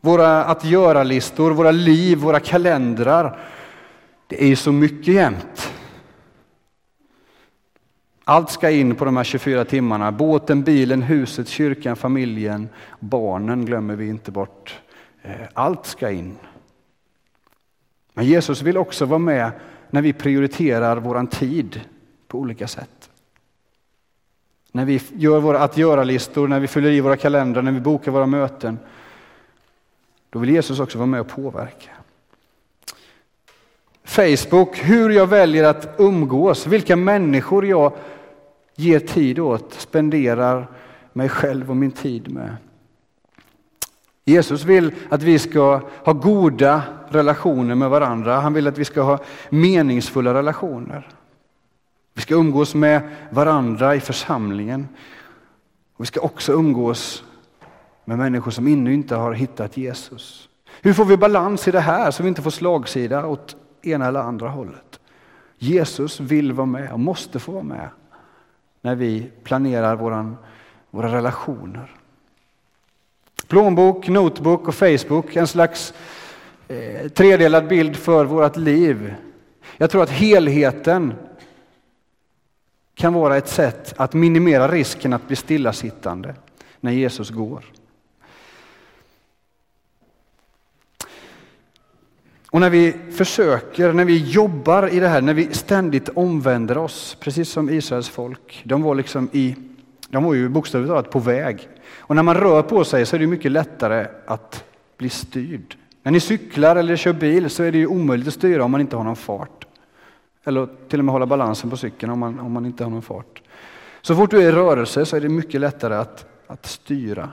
Våra 0.00 0.44
att 0.44 0.64
göra-listor, 0.64 1.50
våra 1.50 1.70
liv, 1.70 2.18
våra 2.18 2.40
kalendrar, 2.40 3.38
det 4.26 4.42
är 4.42 4.46
ju 4.46 4.56
så 4.56 4.72
mycket 4.72 5.14
jämt. 5.14 5.72
Allt 8.24 8.50
ska 8.50 8.70
in 8.70 8.94
på 8.94 9.04
de 9.04 9.16
här 9.16 9.24
24 9.24 9.64
timmarna. 9.64 10.12
Båten, 10.12 10.62
bilen, 10.62 11.02
huset, 11.02 11.48
kyrkan, 11.48 11.96
familjen, 11.96 12.68
barnen 13.00 13.66
glömmer 13.66 13.96
vi 13.96 14.08
inte 14.08 14.30
bort. 14.30 14.80
Eh, 15.22 15.32
allt 15.52 15.86
ska 15.86 16.10
in. 16.10 16.36
Men 18.14 18.26
Jesus 18.26 18.62
vill 18.62 18.76
också 18.76 19.04
vara 19.04 19.18
med 19.18 19.52
när 19.90 20.02
vi 20.02 20.12
prioriterar 20.12 20.96
våran 20.96 21.26
tid 21.26 21.80
på 22.28 22.38
olika 22.38 22.68
sätt. 22.68 23.01
När 24.72 24.84
vi 24.84 25.02
gör 25.14 25.40
våra 25.40 25.58
att 25.58 25.76
göra-listor, 25.76 26.48
när 26.48 26.60
vi 26.60 26.66
fyller 26.66 26.90
i 26.90 27.00
våra 27.00 27.16
kalendrar, 27.16 27.62
när 27.62 27.72
vi 27.72 27.80
bokar 27.80 28.12
våra 28.12 28.26
möten. 28.26 28.78
Då 30.30 30.38
vill 30.38 30.50
Jesus 30.50 30.80
också 30.80 30.98
vara 30.98 31.06
med 31.06 31.20
och 31.20 31.28
påverka. 31.28 31.90
Facebook, 34.04 34.78
hur 34.78 35.10
jag 35.10 35.26
väljer 35.26 35.64
att 35.64 35.94
umgås, 35.98 36.66
vilka 36.66 36.96
människor 36.96 37.66
jag 37.66 37.92
ger 38.74 38.98
tid 38.98 39.38
åt, 39.38 39.74
spenderar 39.74 40.68
mig 41.12 41.28
själv 41.28 41.70
och 41.70 41.76
min 41.76 41.92
tid 41.92 42.32
med. 42.32 42.56
Jesus 44.24 44.64
vill 44.64 44.94
att 45.08 45.22
vi 45.22 45.38
ska 45.38 45.80
ha 46.04 46.12
goda 46.12 46.82
relationer 47.08 47.74
med 47.74 47.90
varandra. 47.90 48.40
Han 48.40 48.54
vill 48.54 48.66
att 48.66 48.78
vi 48.78 48.84
ska 48.84 49.02
ha 49.02 49.18
meningsfulla 49.50 50.34
relationer. 50.34 51.08
Vi 52.14 52.22
ska 52.22 52.34
umgås 52.34 52.74
med 52.74 53.02
varandra 53.30 53.94
i 53.94 54.00
församlingen. 54.00 54.88
Och 55.96 56.04
vi 56.04 56.06
ska 56.06 56.20
också 56.20 56.52
umgås 56.52 57.24
med 58.04 58.18
människor 58.18 58.50
som 58.50 58.66
ännu 58.66 58.94
inte 58.94 59.14
har 59.14 59.32
hittat 59.32 59.76
Jesus. 59.76 60.48
Hur 60.82 60.92
får 60.92 61.04
vi 61.04 61.16
balans 61.16 61.68
i 61.68 61.70
det 61.70 61.80
här 61.80 62.10
så 62.10 62.22
vi 62.22 62.28
inte 62.28 62.42
får 62.42 62.50
slagsida 62.50 63.26
åt 63.26 63.56
ena 63.82 64.06
eller 64.06 64.20
andra 64.20 64.48
hållet? 64.48 65.00
Jesus 65.58 66.20
vill 66.20 66.52
vara 66.52 66.66
med 66.66 66.92
och 66.92 67.00
måste 67.00 67.38
få 67.38 67.52
vara 67.52 67.62
med 67.62 67.88
när 68.80 68.94
vi 68.94 69.30
planerar 69.42 69.96
våran, 69.96 70.36
våra 70.90 71.16
relationer. 71.16 71.96
Plånbok, 73.46 74.08
notebook 74.08 74.68
och 74.68 74.74
Facebook, 74.74 75.36
en 75.36 75.46
slags 75.46 75.94
eh, 76.68 77.08
tredelad 77.08 77.68
bild 77.68 77.96
för 77.96 78.24
vårt 78.24 78.56
liv. 78.56 79.14
Jag 79.76 79.90
tror 79.90 80.02
att 80.02 80.10
helheten 80.10 81.14
kan 82.94 83.12
vara 83.12 83.36
ett 83.36 83.48
sätt 83.48 83.94
att 83.96 84.14
minimera 84.14 84.68
risken 84.68 85.12
att 85.12 85.26
bli 85.26 85.36
stillasittande 85.36 86.34
när 86.80 86.92
Jesus 86.92 87.30
går. 87.30 87.64
Och 92.52 92.60
när 92.60 92.70
vi 92.70 92.94
försöker, 93.10 93.92
när 93.92 94.04
vi 94.04 94.16
jobbar 94.16 94.88
i 94.88 95.00
det 95.00 95.08
här, 95.08 95.20
när 95.20 95.34
vi 95.34 95.54
ständigt 95.54 96.08
omvänder 96.08 96.78
oss, 96.78 97.16
precis 97.20 97.48
som 97.48 97.70
Israels 97.70 98.08
folk, 98.08 98.62
de 98.64 98.82
var 98.82 98.94
liksom 98.94 99.28
i, 99.32 99.56
de 100.08 100.24
var 100.24 100.34
ju 100.34 100.48
bokstavligt 100.48 100.90
talat 100.90 101.10
på 101.10 101.18
väg. 101.18 101.68
Och 101.98 102.16
när 102.16 102.22
man 102.22 102.34
rör 102.34 102.62
på 102.62 102.84
sig 102.84 103.06
så 103.06 103.16
är 103.16 103.20
det 103.20 103.26
mycket 103.26 103.52
lättare 103.52 104.06
att 104.26 104.64
bli 104.96 105.08
styrd. 105.08 105.76
När 106.02 106.12
ni 106.12 106.20
cyklar 106.20 106.76
eller 106.76 106.96
kör 106.96 107.12
bil 107.12 107.50
så 107.50 107.62
är 107.62 107.72
det 107.72 107.78
ju 107.78 107.86
omöjligt 107.86 108.28
att 108.28 108.34
styra 108.34 108.64
om 108.64 108.70
man 108.70 108.80
inte 108.80 108.96
har 108.96 109.04
någon 109.04 109.16
fart. 109.16 109.61
Eller 110.44 110.68
till 110.88 110.98
och 110.98 111.04
med 111.04 111.12
hålla 111.12 111.26
balansen 111.26 111.70
på 111.70 111.76
cykeln 111.76 112.12
om 112.12 112.18
man, 112.18 112.40
om 112.40 112.52
man 112.52 112.66
inte 112.66 112.84
har 112.84 112.90
någon 112.90 113.02
fart. 113.02 113.42
Så 114.02 114.16
fort 114.16 114.30
du 114.30 114.42
är 114.42 114.48
i 114.48 114.52
rörelse 114.52 115.06
så 115.06 115.16
är 115.16 115.20
det 115.20 115.28
mycket 115.28 115.60
lättare 115.60 115.94
att, 115.94 116.26
att 116.46 116.66
styra. 116.66 117.28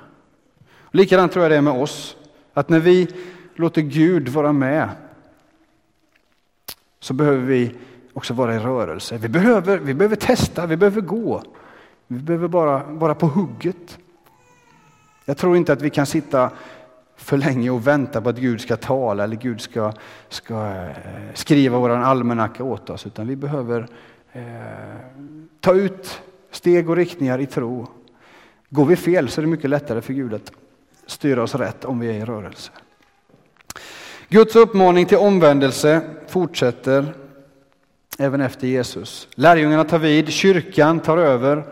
Likadant 0.92 1.32
tror 1.32 1.44
jag 1.44 1.52
det 1.52 1.58
är 1.58 1.62
med 1.62 1.82
oss. 1.82 2.18
Att 2.54 2.70
när 2.70 2.80
vi 2.80 3.08
låter 3.56 3.82
Gud 3.82 4.28
vara 4.28 4.54
med 4.54 4.90
så 7.00 7.14
behöver 7.14 7.46
vi 7.46 7.76
också 8.14 8.34
vara 8.34 8.56
i 8.56 8.60
rörelse. 8.60 9.18
Vi 9.18 9.30
behöver, 9.30 9.78
vi 9.78 9.94
behöver 9.94 10.16
testa, 10.16 10.66
vi 10.66 10.78
behöver 10.78 11.02
gå. 11.02 11.44
Vi 12.08 12.20
behöver 12.20 12.48
bara 12.48 12.84
vara 12.84 13.16
på 13.16 13.28
hugget. 13.28 13.98
Jag 15.26 15.38
tror 15.38 15.58
inte 15.58 15.74
att 15.74 15.82
vi 15.82 15.90
kan 15.90 16.06
sitta 16.06 16.52
för 17.20 17.38
länge 17.38 17.70
och 17.70 17.88
väntar 17.88 18.22
på 18.22 18.30
att 18.30 18.38
Gud 18.38 18.62
ska 18.62 18.78
tala 18.78 19.24
eller 19.24 19.36
Gud 19.36 19.62
ska, 19.62 19.94
ska 20.30 20.66
eh, 20.76 21.34
skriva 21.34 21.78
vår 21.78 21.90
almanacka 21.90 22.64
åt 22.64 22.90
oss, 22.90 23.08
utan 23.08 23.28
vi 23.28 23.36
behöver 23.36 23.88
eh, 24.32 24.44
ta 25.60 25.74
ut 25.74 26.22
steg 26.52 26.90
och 26.90 26.96
riktningar 26.96 27.40
i 27.40 27.46
tro. 27.46 27.88
Går 28.70 28.86
vi 28.86 28.96
fel 28.96 29.30
så 29.30 29.42
är 29.42 29.46
det 29.46 29.52
mycket 29.52 29.70
lättare 29.70 30.02
för 30.02 30.14
Gud 30.14 30.34
att 30.34 30.52
styra 31.06 31.44
oss 31.44 31.56
rätt 31.56 31.86
om 31.86 32.00
vi 32.00 32.08
är 32.08 32.14
i 32.14 32.26
rörelse. 32.26 32.72
Guds 34.30 34.56
uppmaning 34.56 35.06
till 35.06 35.18
omvändelse 35.18 36.02
fortsätter 36.28 37.14
även 38.18 38.42
efter 38.42 38.68
Jesus. 38.68 39.28
Lärjungarna 39.36 39.84
tar 39.84 40.00
vid, 40.00 40.30
kyrkan 40.30 41.00
tar 41.00 41.18
över. 41.18 41.64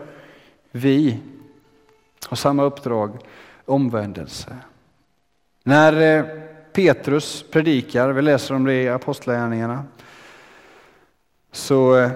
Vi 0.72 1.18
har 2.28 2.36
samma 2.36 2.62
uppdrag, 2.62 3.18
omvändelse. 3.64 4.56
När 5.68 6.18
eh, 6.18 6.24
Petrus 6.72 7.44
predikar, 7.50 8.08
vi 8.08 8.22
läser 8.22 8.54
om 8.54 8.64
det 8.64 8.82
i 8.82 8.88
Apostlagärningarna, 8.88 9.84
så 11.52 11.96
eh, 11.96 12.10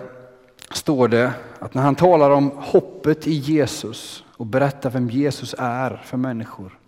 står 0.71 1.09
det 1.09 1.33
att 1.59 1.75
när 1.75 1.83
han 1.83 1.95
talar 1.95 2.31
om 2.31 2.51
hoppet 2.57 3.27
i 3.27 3.33
Jesus 3.33 4.25
och 4.37 4.47
berättar 4.47 4.91
vem 4.91 5.11
Jesus 5.11 5.55
är 5.59 6.03
för 6.05 6.17
människor, 6.17 6.79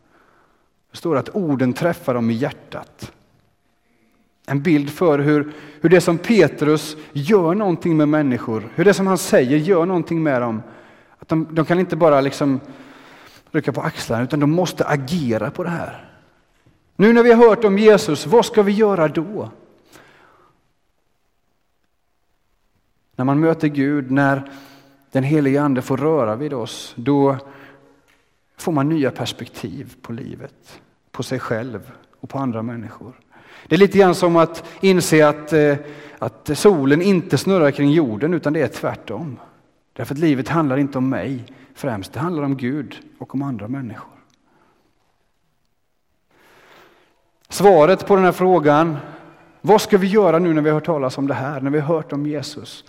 så 0.91 0.97
står 0.97 1.15
det 1.15 1.21
att 1.21 1.37
orden 1.37 1.73
träffar 1.73 2.15
dem 2.15 2.31
i 2.31 2.35
hjärtat. 2.35 3.13
En 4.47 4.63
bild 4.63 4.91
för 4.91 5.19
hur, 5.19 5.53
hur 5.81 5.89
det 5.91 6.01
som 6.01 6.19
Petrus 6.19 6.97
gör 7.13 7.55
någonting 7.55 7.97
med 7.97 8.09
människor, 8.09 8.69
hur 8.75 8.85
det 8.85 8.95
som 8.95 9.07
han 9.07 9.19
säger 9.19 9.57
gör 9.57 9.87
någonting 9.87 10.23
med 10.23 10.43
dem. 10.43 10.63
Att 11.19 11.29
de, 11.29 11.55
de 11.55 11.65
kan 11.65 11.81
inte 11.81 11.97
bara 11.97 12.21
liksom 12.21 12.61
rycka 13.51 13.73
på 13.73 13.81
axlarna 13.81 14.25
utan 14.25 14.41
de 14.41 14.51
måste 14.51 14.85
agera 14.85 15.51
på 15.51 15.65
det 15.65 15.71
här. 15.71 16.11
Nu 16.97 17.13
när 17.13 17.23
vi 17.23 17.33
har 17.33 17.49
hört 17.49 17.65
om 17.65 17.79
Jesus, 17.79 18.27
vad 18.27 18.47
ska 18.47 18.63
vi 18.63 18.73
göra 18.73 19.09
då? 19.09 19.51
När 23.17 23.25
man 23.25 23.41
möter 23.41 23.69
Gud, 23.69 24.11
när 24.11 24.51
den 25.13 25.23
helige 25.23 25.63
Ande 25.63 25.83
får 25.83 25.97
röra 25.97 26.37
vid 26.37 26.53
oss, 26.53 26.95
då 26.97 27.37
får 28.57 28.73
man 28.73 28.89
nya 28.89 29.11
perspektiv 29.11 29.95
på 30.03 30.13
livet, 30.13 30.81
på 31.11 31.23
sig 31.23 31.39
själv 31.39 31.91
och 32.21 32.29
på 32.29 32.39
andra 32.39 32.63
människor. 32.63 33.13
Det 33.67 33.75
är 33.75 33.79
lite 33.79 33.99
grann 33.99 34.15
som 34.15 34.37
att 34.37 34.65
inse 34.81 35.29
att, 35.29 35.53
eh, 35.53 35.77
att 36.19 36.51
solen 36.59 37.03
inte 37.03 37.39
snurrar 37.39 37.71
kring 37.71 37.91
jorden 37.91 38.35
utan 38.35 38.53
det 38.53 38.61
är 38.61 38.69
tvärtom. 38.69 39.41
Därför 39.93 40.15
att 40.15 40.21
livet 40.21 40.49
handlar 40.49 40.77
inte 40.77 40.99
om 40.99 41.09
mig 41.09 41.45
främst, 41.75 42.13
det 42.13 42.21
handlar 42.21 42.43
om 42.43 42.57
Gud 42.57 42.97
och 43.19 43.35
om 43.35 43.43
andra 43.43 43.69
människor. 43.69 44.14
Svaret 47.55 48.07
på 48.07 48.17
den 48.17 48.25
här 48.25 48.33
frågan, 48.33 48.97
vad 49.61 49.81
ska 49.81 49.99
vi 49.99 50.07
göra 50.07 50.39
nu 50.39 50.53
när 50.53 50.63
vi 50.63 50.69
har 50.69 50.75
hört 50.75 50.87
talas 50.87 51.19
om 51.19 51.27
det 51.27 51.35
här, 51.35 51.61
när 51.61 51.71
vi 51.71 51.81
har 51.81 51.95
hört 51.95 52.13
om 52.13 52.27
Jesus? 52.27 52.85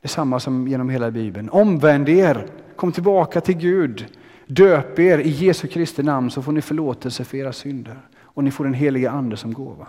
Det 0.00 0.06
är 0.06 0.08
samma 0.08 0.40
som 0.40 0.68
genom 0.68 0.88
hela 0.88 1.10
Bibeln. 1.10 1.50
Omvänd 1.50 2.08
er, 2.08 2.46
kom 2.76 2.92
tillbaka 2.92 3.40
till 3.40 3.56
Gud, 3.56 4.06
döp 4.46 4.98
er 4.98 5.18
i 5.18 5.28
Jesu 5.28 5.68
Kristi 5.68 6.02
namn 6.02 6.30
så 6.30 6.42
får 6.42 6.52
ni 6.52 6.62
förlåtelse 6.62 7.24
för 7.24 7.38
era 7.38 7.52
synder 7.52 7.98
och 8.22 8.44
ni 8.44 8.50
får 8.50 8.64
den 8.64 8.74
heliga 8.74 9.10
ande 9.10 9.36
som 9.36 9.52
gåva. 9.52 9.86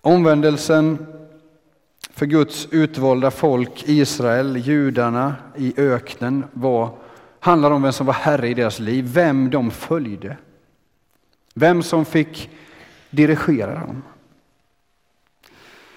Omvändelsen 0.00 1.06
för 2.10 2.26
Guds 2.26 2.68
utvalda 2.70 3.30
folk 3.30 3.88
Israel, 3.88 4.56
judarna 4.56 5.34
i 5.56 5.74
öknen, 5.76 6.44
var, 6.52 6.90
handlar 7.40 7.70
om 7.70 7.82
vem 7.82 7.92
som 7.92 8.06
var 8.06 8.14
herre 8.14 8.48
i 8.48 8.54
deras 8.54 8.78
liv, 8.78 9.04
vem 9.14 9.50
de 9.50 9.70
följde. 9.70 10.36
Vem 11.54 11.82
som 11.82 12.04
fick 12.04 12.50
dirigera 13.10 13.80
dem. 13.80 14.02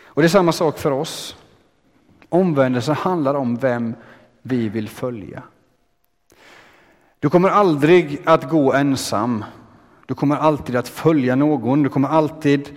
Och 0.04 0.22
det 0.22 0.26
är 0.26 0.30
samma 0.30 0.52
sak 0.52 0.80
för 0.80 0.92
oss. 0.92 1.36
Omvändelsen 2.30 2.96
handlar 2.96 3.36
om 3.36 3.56
vem 3.56 3.96
vi 4.42 4.70
vill 4.70 4.90
följa. 4.90 5.44
Du 7.20 7.30
kommer 7.30 7.50
aldrig 7.50 8.22
att 8.26 8.50
gå 8.50 8.74
ensam. 8.74 9.46
Du 10.06 10.16
kommer 10.16 10.36
alltid 10.36 10.76
att 10.76 10.88
följa 10.88 11.36
någon. 11.36 11.84
Du 11.84 11.90
kommer 11.90 12.08
alltid 12.08 12.70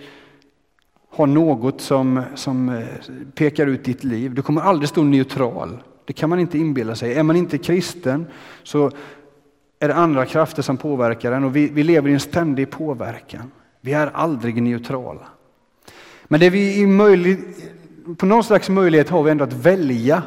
ha 1.09 1.25
något 1.25 1.81
som, 1.81 2.21
som 2.35 2.69
eh, 2.69 2.85
pekar 3.35 3.67
ut 3.67 3.83
ditt 3.83 4.03
liv. 4.03 4.33
Du 4.33 4.41
kommer 4.41 4.61
aldrig 4.61 4.89
stå 4.89 5.03
neutral. 5.03 5.83
Det 6.05 6.13
kan 6.13 6.29
man 6.29 6.39
inte 6.39 6.57
inbilla 6.57 6.95
sig. 6.95 7.13
Är 7.13 7.23
man 7.23 7.35
inte 7.35 7.57
kristen 7.57 8.27
så 8.63 8.91
är 9.79 9.87
det 9.87 9.95
andra 9.95 10.25
krafter 10.25 10.61
som 10.61 10.77
påverkar 10.77 11.31
en 11.31 11.43
och 11.43 11.55
vi, 11.55 11.67
vi 11.67 11.83
lever 11.83 12.09
i 12.09 12.13
en 12.13 12.19
ständig 12.19 12.71
påverkan. 12.71 13.51
Vi 13.81 13.93
är 13.93 14.07
aldrig 14.07 14.61
neutrala. 14.61 15.27
Men 16.23 16.39
det 16.39 16.49
vi 16.49 16.79
i 16.79 16.85
möjlig, 16.85 17.39
på 18.17 18.25
någon 18.25 18.43
slags 18.43 18.69
möjlighet 18.69 19.09
har 19.09 19.23
vi 19.23 19.31
ändå 19.31 19.43
att 19.43 19.53
välja 19.53 20.23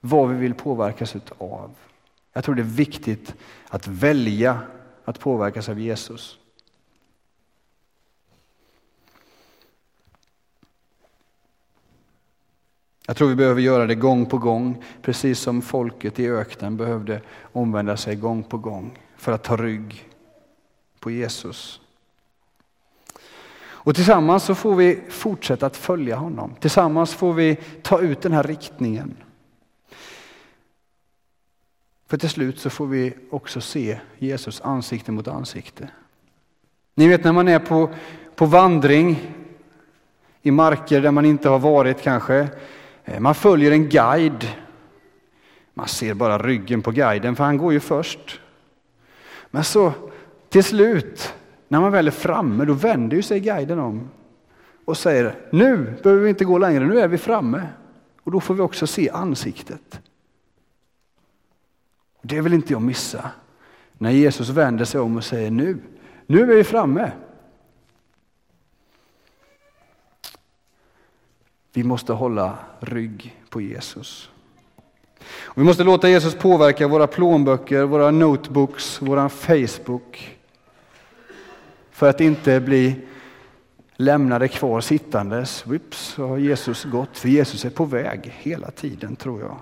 vad 0.00 0.28
vi 0.28 0.36
vill 0.36 0.54
påverkas 0.54 1.16
av. 1.38 1.70
Jag 2.32 2.44
tror 2.44 2.54
det 2.54 2.62
är 2.62 2.64
viktigt 2.64 3.34
att 3.68 3.86
välja 3.86 4.58
att 5.04 5.20
påverkas 5.20 5.68
av 5.68 5.80
Jesus. 5.80 6.38
Jag 13.06 13.16
tror 13.16 13.28
vi 13.28 13.34
behöver 13.34 13.60
göra 13.60 13.86
det 13.86 13.94
gång 13.94 14.26
på 14.26 14.38
gång, 14.38 14.84
precis 15.02 15.38
som 15.38 15.62
folket 15.62 16.18
i 16.18 16.30
öknen 16.30 16.76
behövde 16.76 17.20
omvända 17.52 17.96
sig 17.96 18.16
gång 18.16 18.42
på 18.42 18.58
gång 18.58 18.98
för 19.16 19.32
att 19.32 19.42
ta 19.42 19.56
rygg 19.56 20.08
på 21.00 21.10
Jesus. 21.10 21.80
Och 23.58 23.94
tillsammans 23.94 24.44
så 24.44 24.54
får 24.54 24.74
vi 24.74 25.00
fortsätta 25.08 25.66
att 25.66 25.76
följa 25.76 26.16
honom. 26.16 26.54
Tillsammans 26.60 27.14
får 27.14 27.32
vi 27.32 27.56
ta 27.82 28.00
ut 28.00 28.22
den 28.22 28.32
här 28.32 28.42
riktningen. 28.42 29.16
För 32.06 32.16
till 32.16 32.30
slut 32.30 32.58
så 32.58 32.70
får 32.70 32.86
vi 32.86 33.14
också 33.30 33.60
se 33.60 34.00
Jesus 34.18 34.60
ansikte 34.60 35.12
mot 35.12 35.28
ansikte. 35.28 35.88
Ni 36.94 37.08
vet 37.08 37.24
när 37.24 37.32
man 37.32 37.48
är 37.48 37.58
på, 37.58 37.90
på 38.34 38.46
vandring 38.46 39.32
i 40.42 40.50
marker 40.50 41.00
där 41.00 41.10
man 41.10 41.24
inte 41.24 41.48
har 41.48 41.58
varit 41.58 42.02
kanske. 42.02 42.48
Eh, 43.06 43.20
man 43.20 43.34
följer 43.34 43.70
en 43.70 43.88
guide. 43.88 44.46
Man 45.74 45.88
ser 45.88 46.14
bara 46.14 46.38
ryggen 46.38 46.82
på 46.82 46.90
guiden 46.90 47.36
för 47.36 47.44
han 47.44 47.56
går 47.56 47.72
ju 47.72 47.80
först. 47.80 48.40
Men 49.50 49.64
så 49.64 49.92
till 50.48 50.64
slut, 50.64 51.34
när 51.68 51.80
man 51.80 51.92
väl 51.92 52.06
är 52.06 52.12
framme, 52.12 52.64
då 52.64 52.72
vänder 52.72 53.16
ju 53.16 53.22
sig 53.22 53.40
guiden 53.40 53.78
om 53.78 54.10
och 54.84 54.96
säger 54.96 55.34
nu 55.52 55.94
behöver 56.02 56.22
vi 56.22 56.28
inte 56.28 56.44
gå 56.44 56.58
längre, 56.58 56.84
nu 56.84 57.00
är 57.00 57.08
vi 57.08 57.18
framme. 57.18 57.62
Och 58.22 58.32
då 58.32 58.40
får 58.40 58.54
vi 58.54 58.60
också 58.60 58.86
se 58.86 59.10
ansiktet. 59.10 60.00
Det 62.22 62.40
vill 62.40 62.54
inte 62.54 62.72
jag 62.72 62.82
missa. 62.82 63.30
När 63.98 64.10
Jesus 64.10 64.48
vänder 64.48 64.84
sig 64.84 65.00
om 65.00 65.16
och 65.16 65.24
säger 65.24 65.50
nu, 65.50 65.78
nu 66.26 66.42
är 66.42 66.56
vi 66.56 66.64
framme. 66.64 67.12
Vi 71.76 71.84
måste 71.84 72.12
hålla 72.12 72.58
rygg 72.80 73.36
på 73.50 73.60
Jesus. 73.60 74.30
Och 75.24 75.58
vi 75.58 75.64
måste 75.64 75.84
låta 75.84 76.08
Jesus 76.08 76.34
påverka 76.34 76.88
våra 76.88 77.06
plånböcker, 77.06 77.82
våra 77.82 78.10
notebooks, 78.10 79.02
vår 79.02 79.28
Facebook. 79.28 80.38
För 81.90 82.08
att 82.08 82.20
inte 82.20 82.60
bli 82.60 82.94
lämnade 83.96 84.48
kvar 84.48 84.80
sittandes. 84.80 85.66
Vips, 85.66 85.98
så 85.98 86.26
har 86.26 86.38
Jesus 86.38 86.84
gått. 86.84 87.18
För 87.18 87.28
Jesus 87.28 87.64
är 87.64 87.70
på 87.70 87.84
väg 87.84 88.32
hela 88.38 88.70
tiden 88.70 89.16
tror 89.16 89.40
jag. 89.40 89.56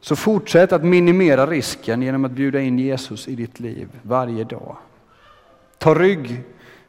Så 0.00 0.16
fortsätt 0.16 0.72
att 0.72 0.84
minimera 0.84 1.46
risken 1.46 2.02
genom 2.02 2.24
att 2.24 2.32
bjuda 2.32 2.60
in 2.60 2.78
Jesus 2.78 3.28
i 3.28 3.34
ditt 3.34 3.60
liv 3.60 3.88
varje 4.02 4.44
dag. 4.44 4.76
Ta 5.78 5.94
rygg 5.94 6.42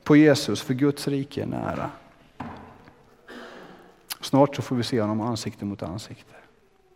på 0.03 0.15
Jesus 0.15 0.61
för 0.61 0.73
Guds 0.73 1.07
rike 1.07 1.41
är 1.41 1.45
nära. 1.45 1.89
Snart 4.23 4.55
så 4.55 4.61
får 4.61 4.75
vi 4.75 4.83
se 4.83 5.01
honom 5.01 5.21
ansikte 5.21 5.65
mot 5.65 5.83
ansikte. 5.83 6.32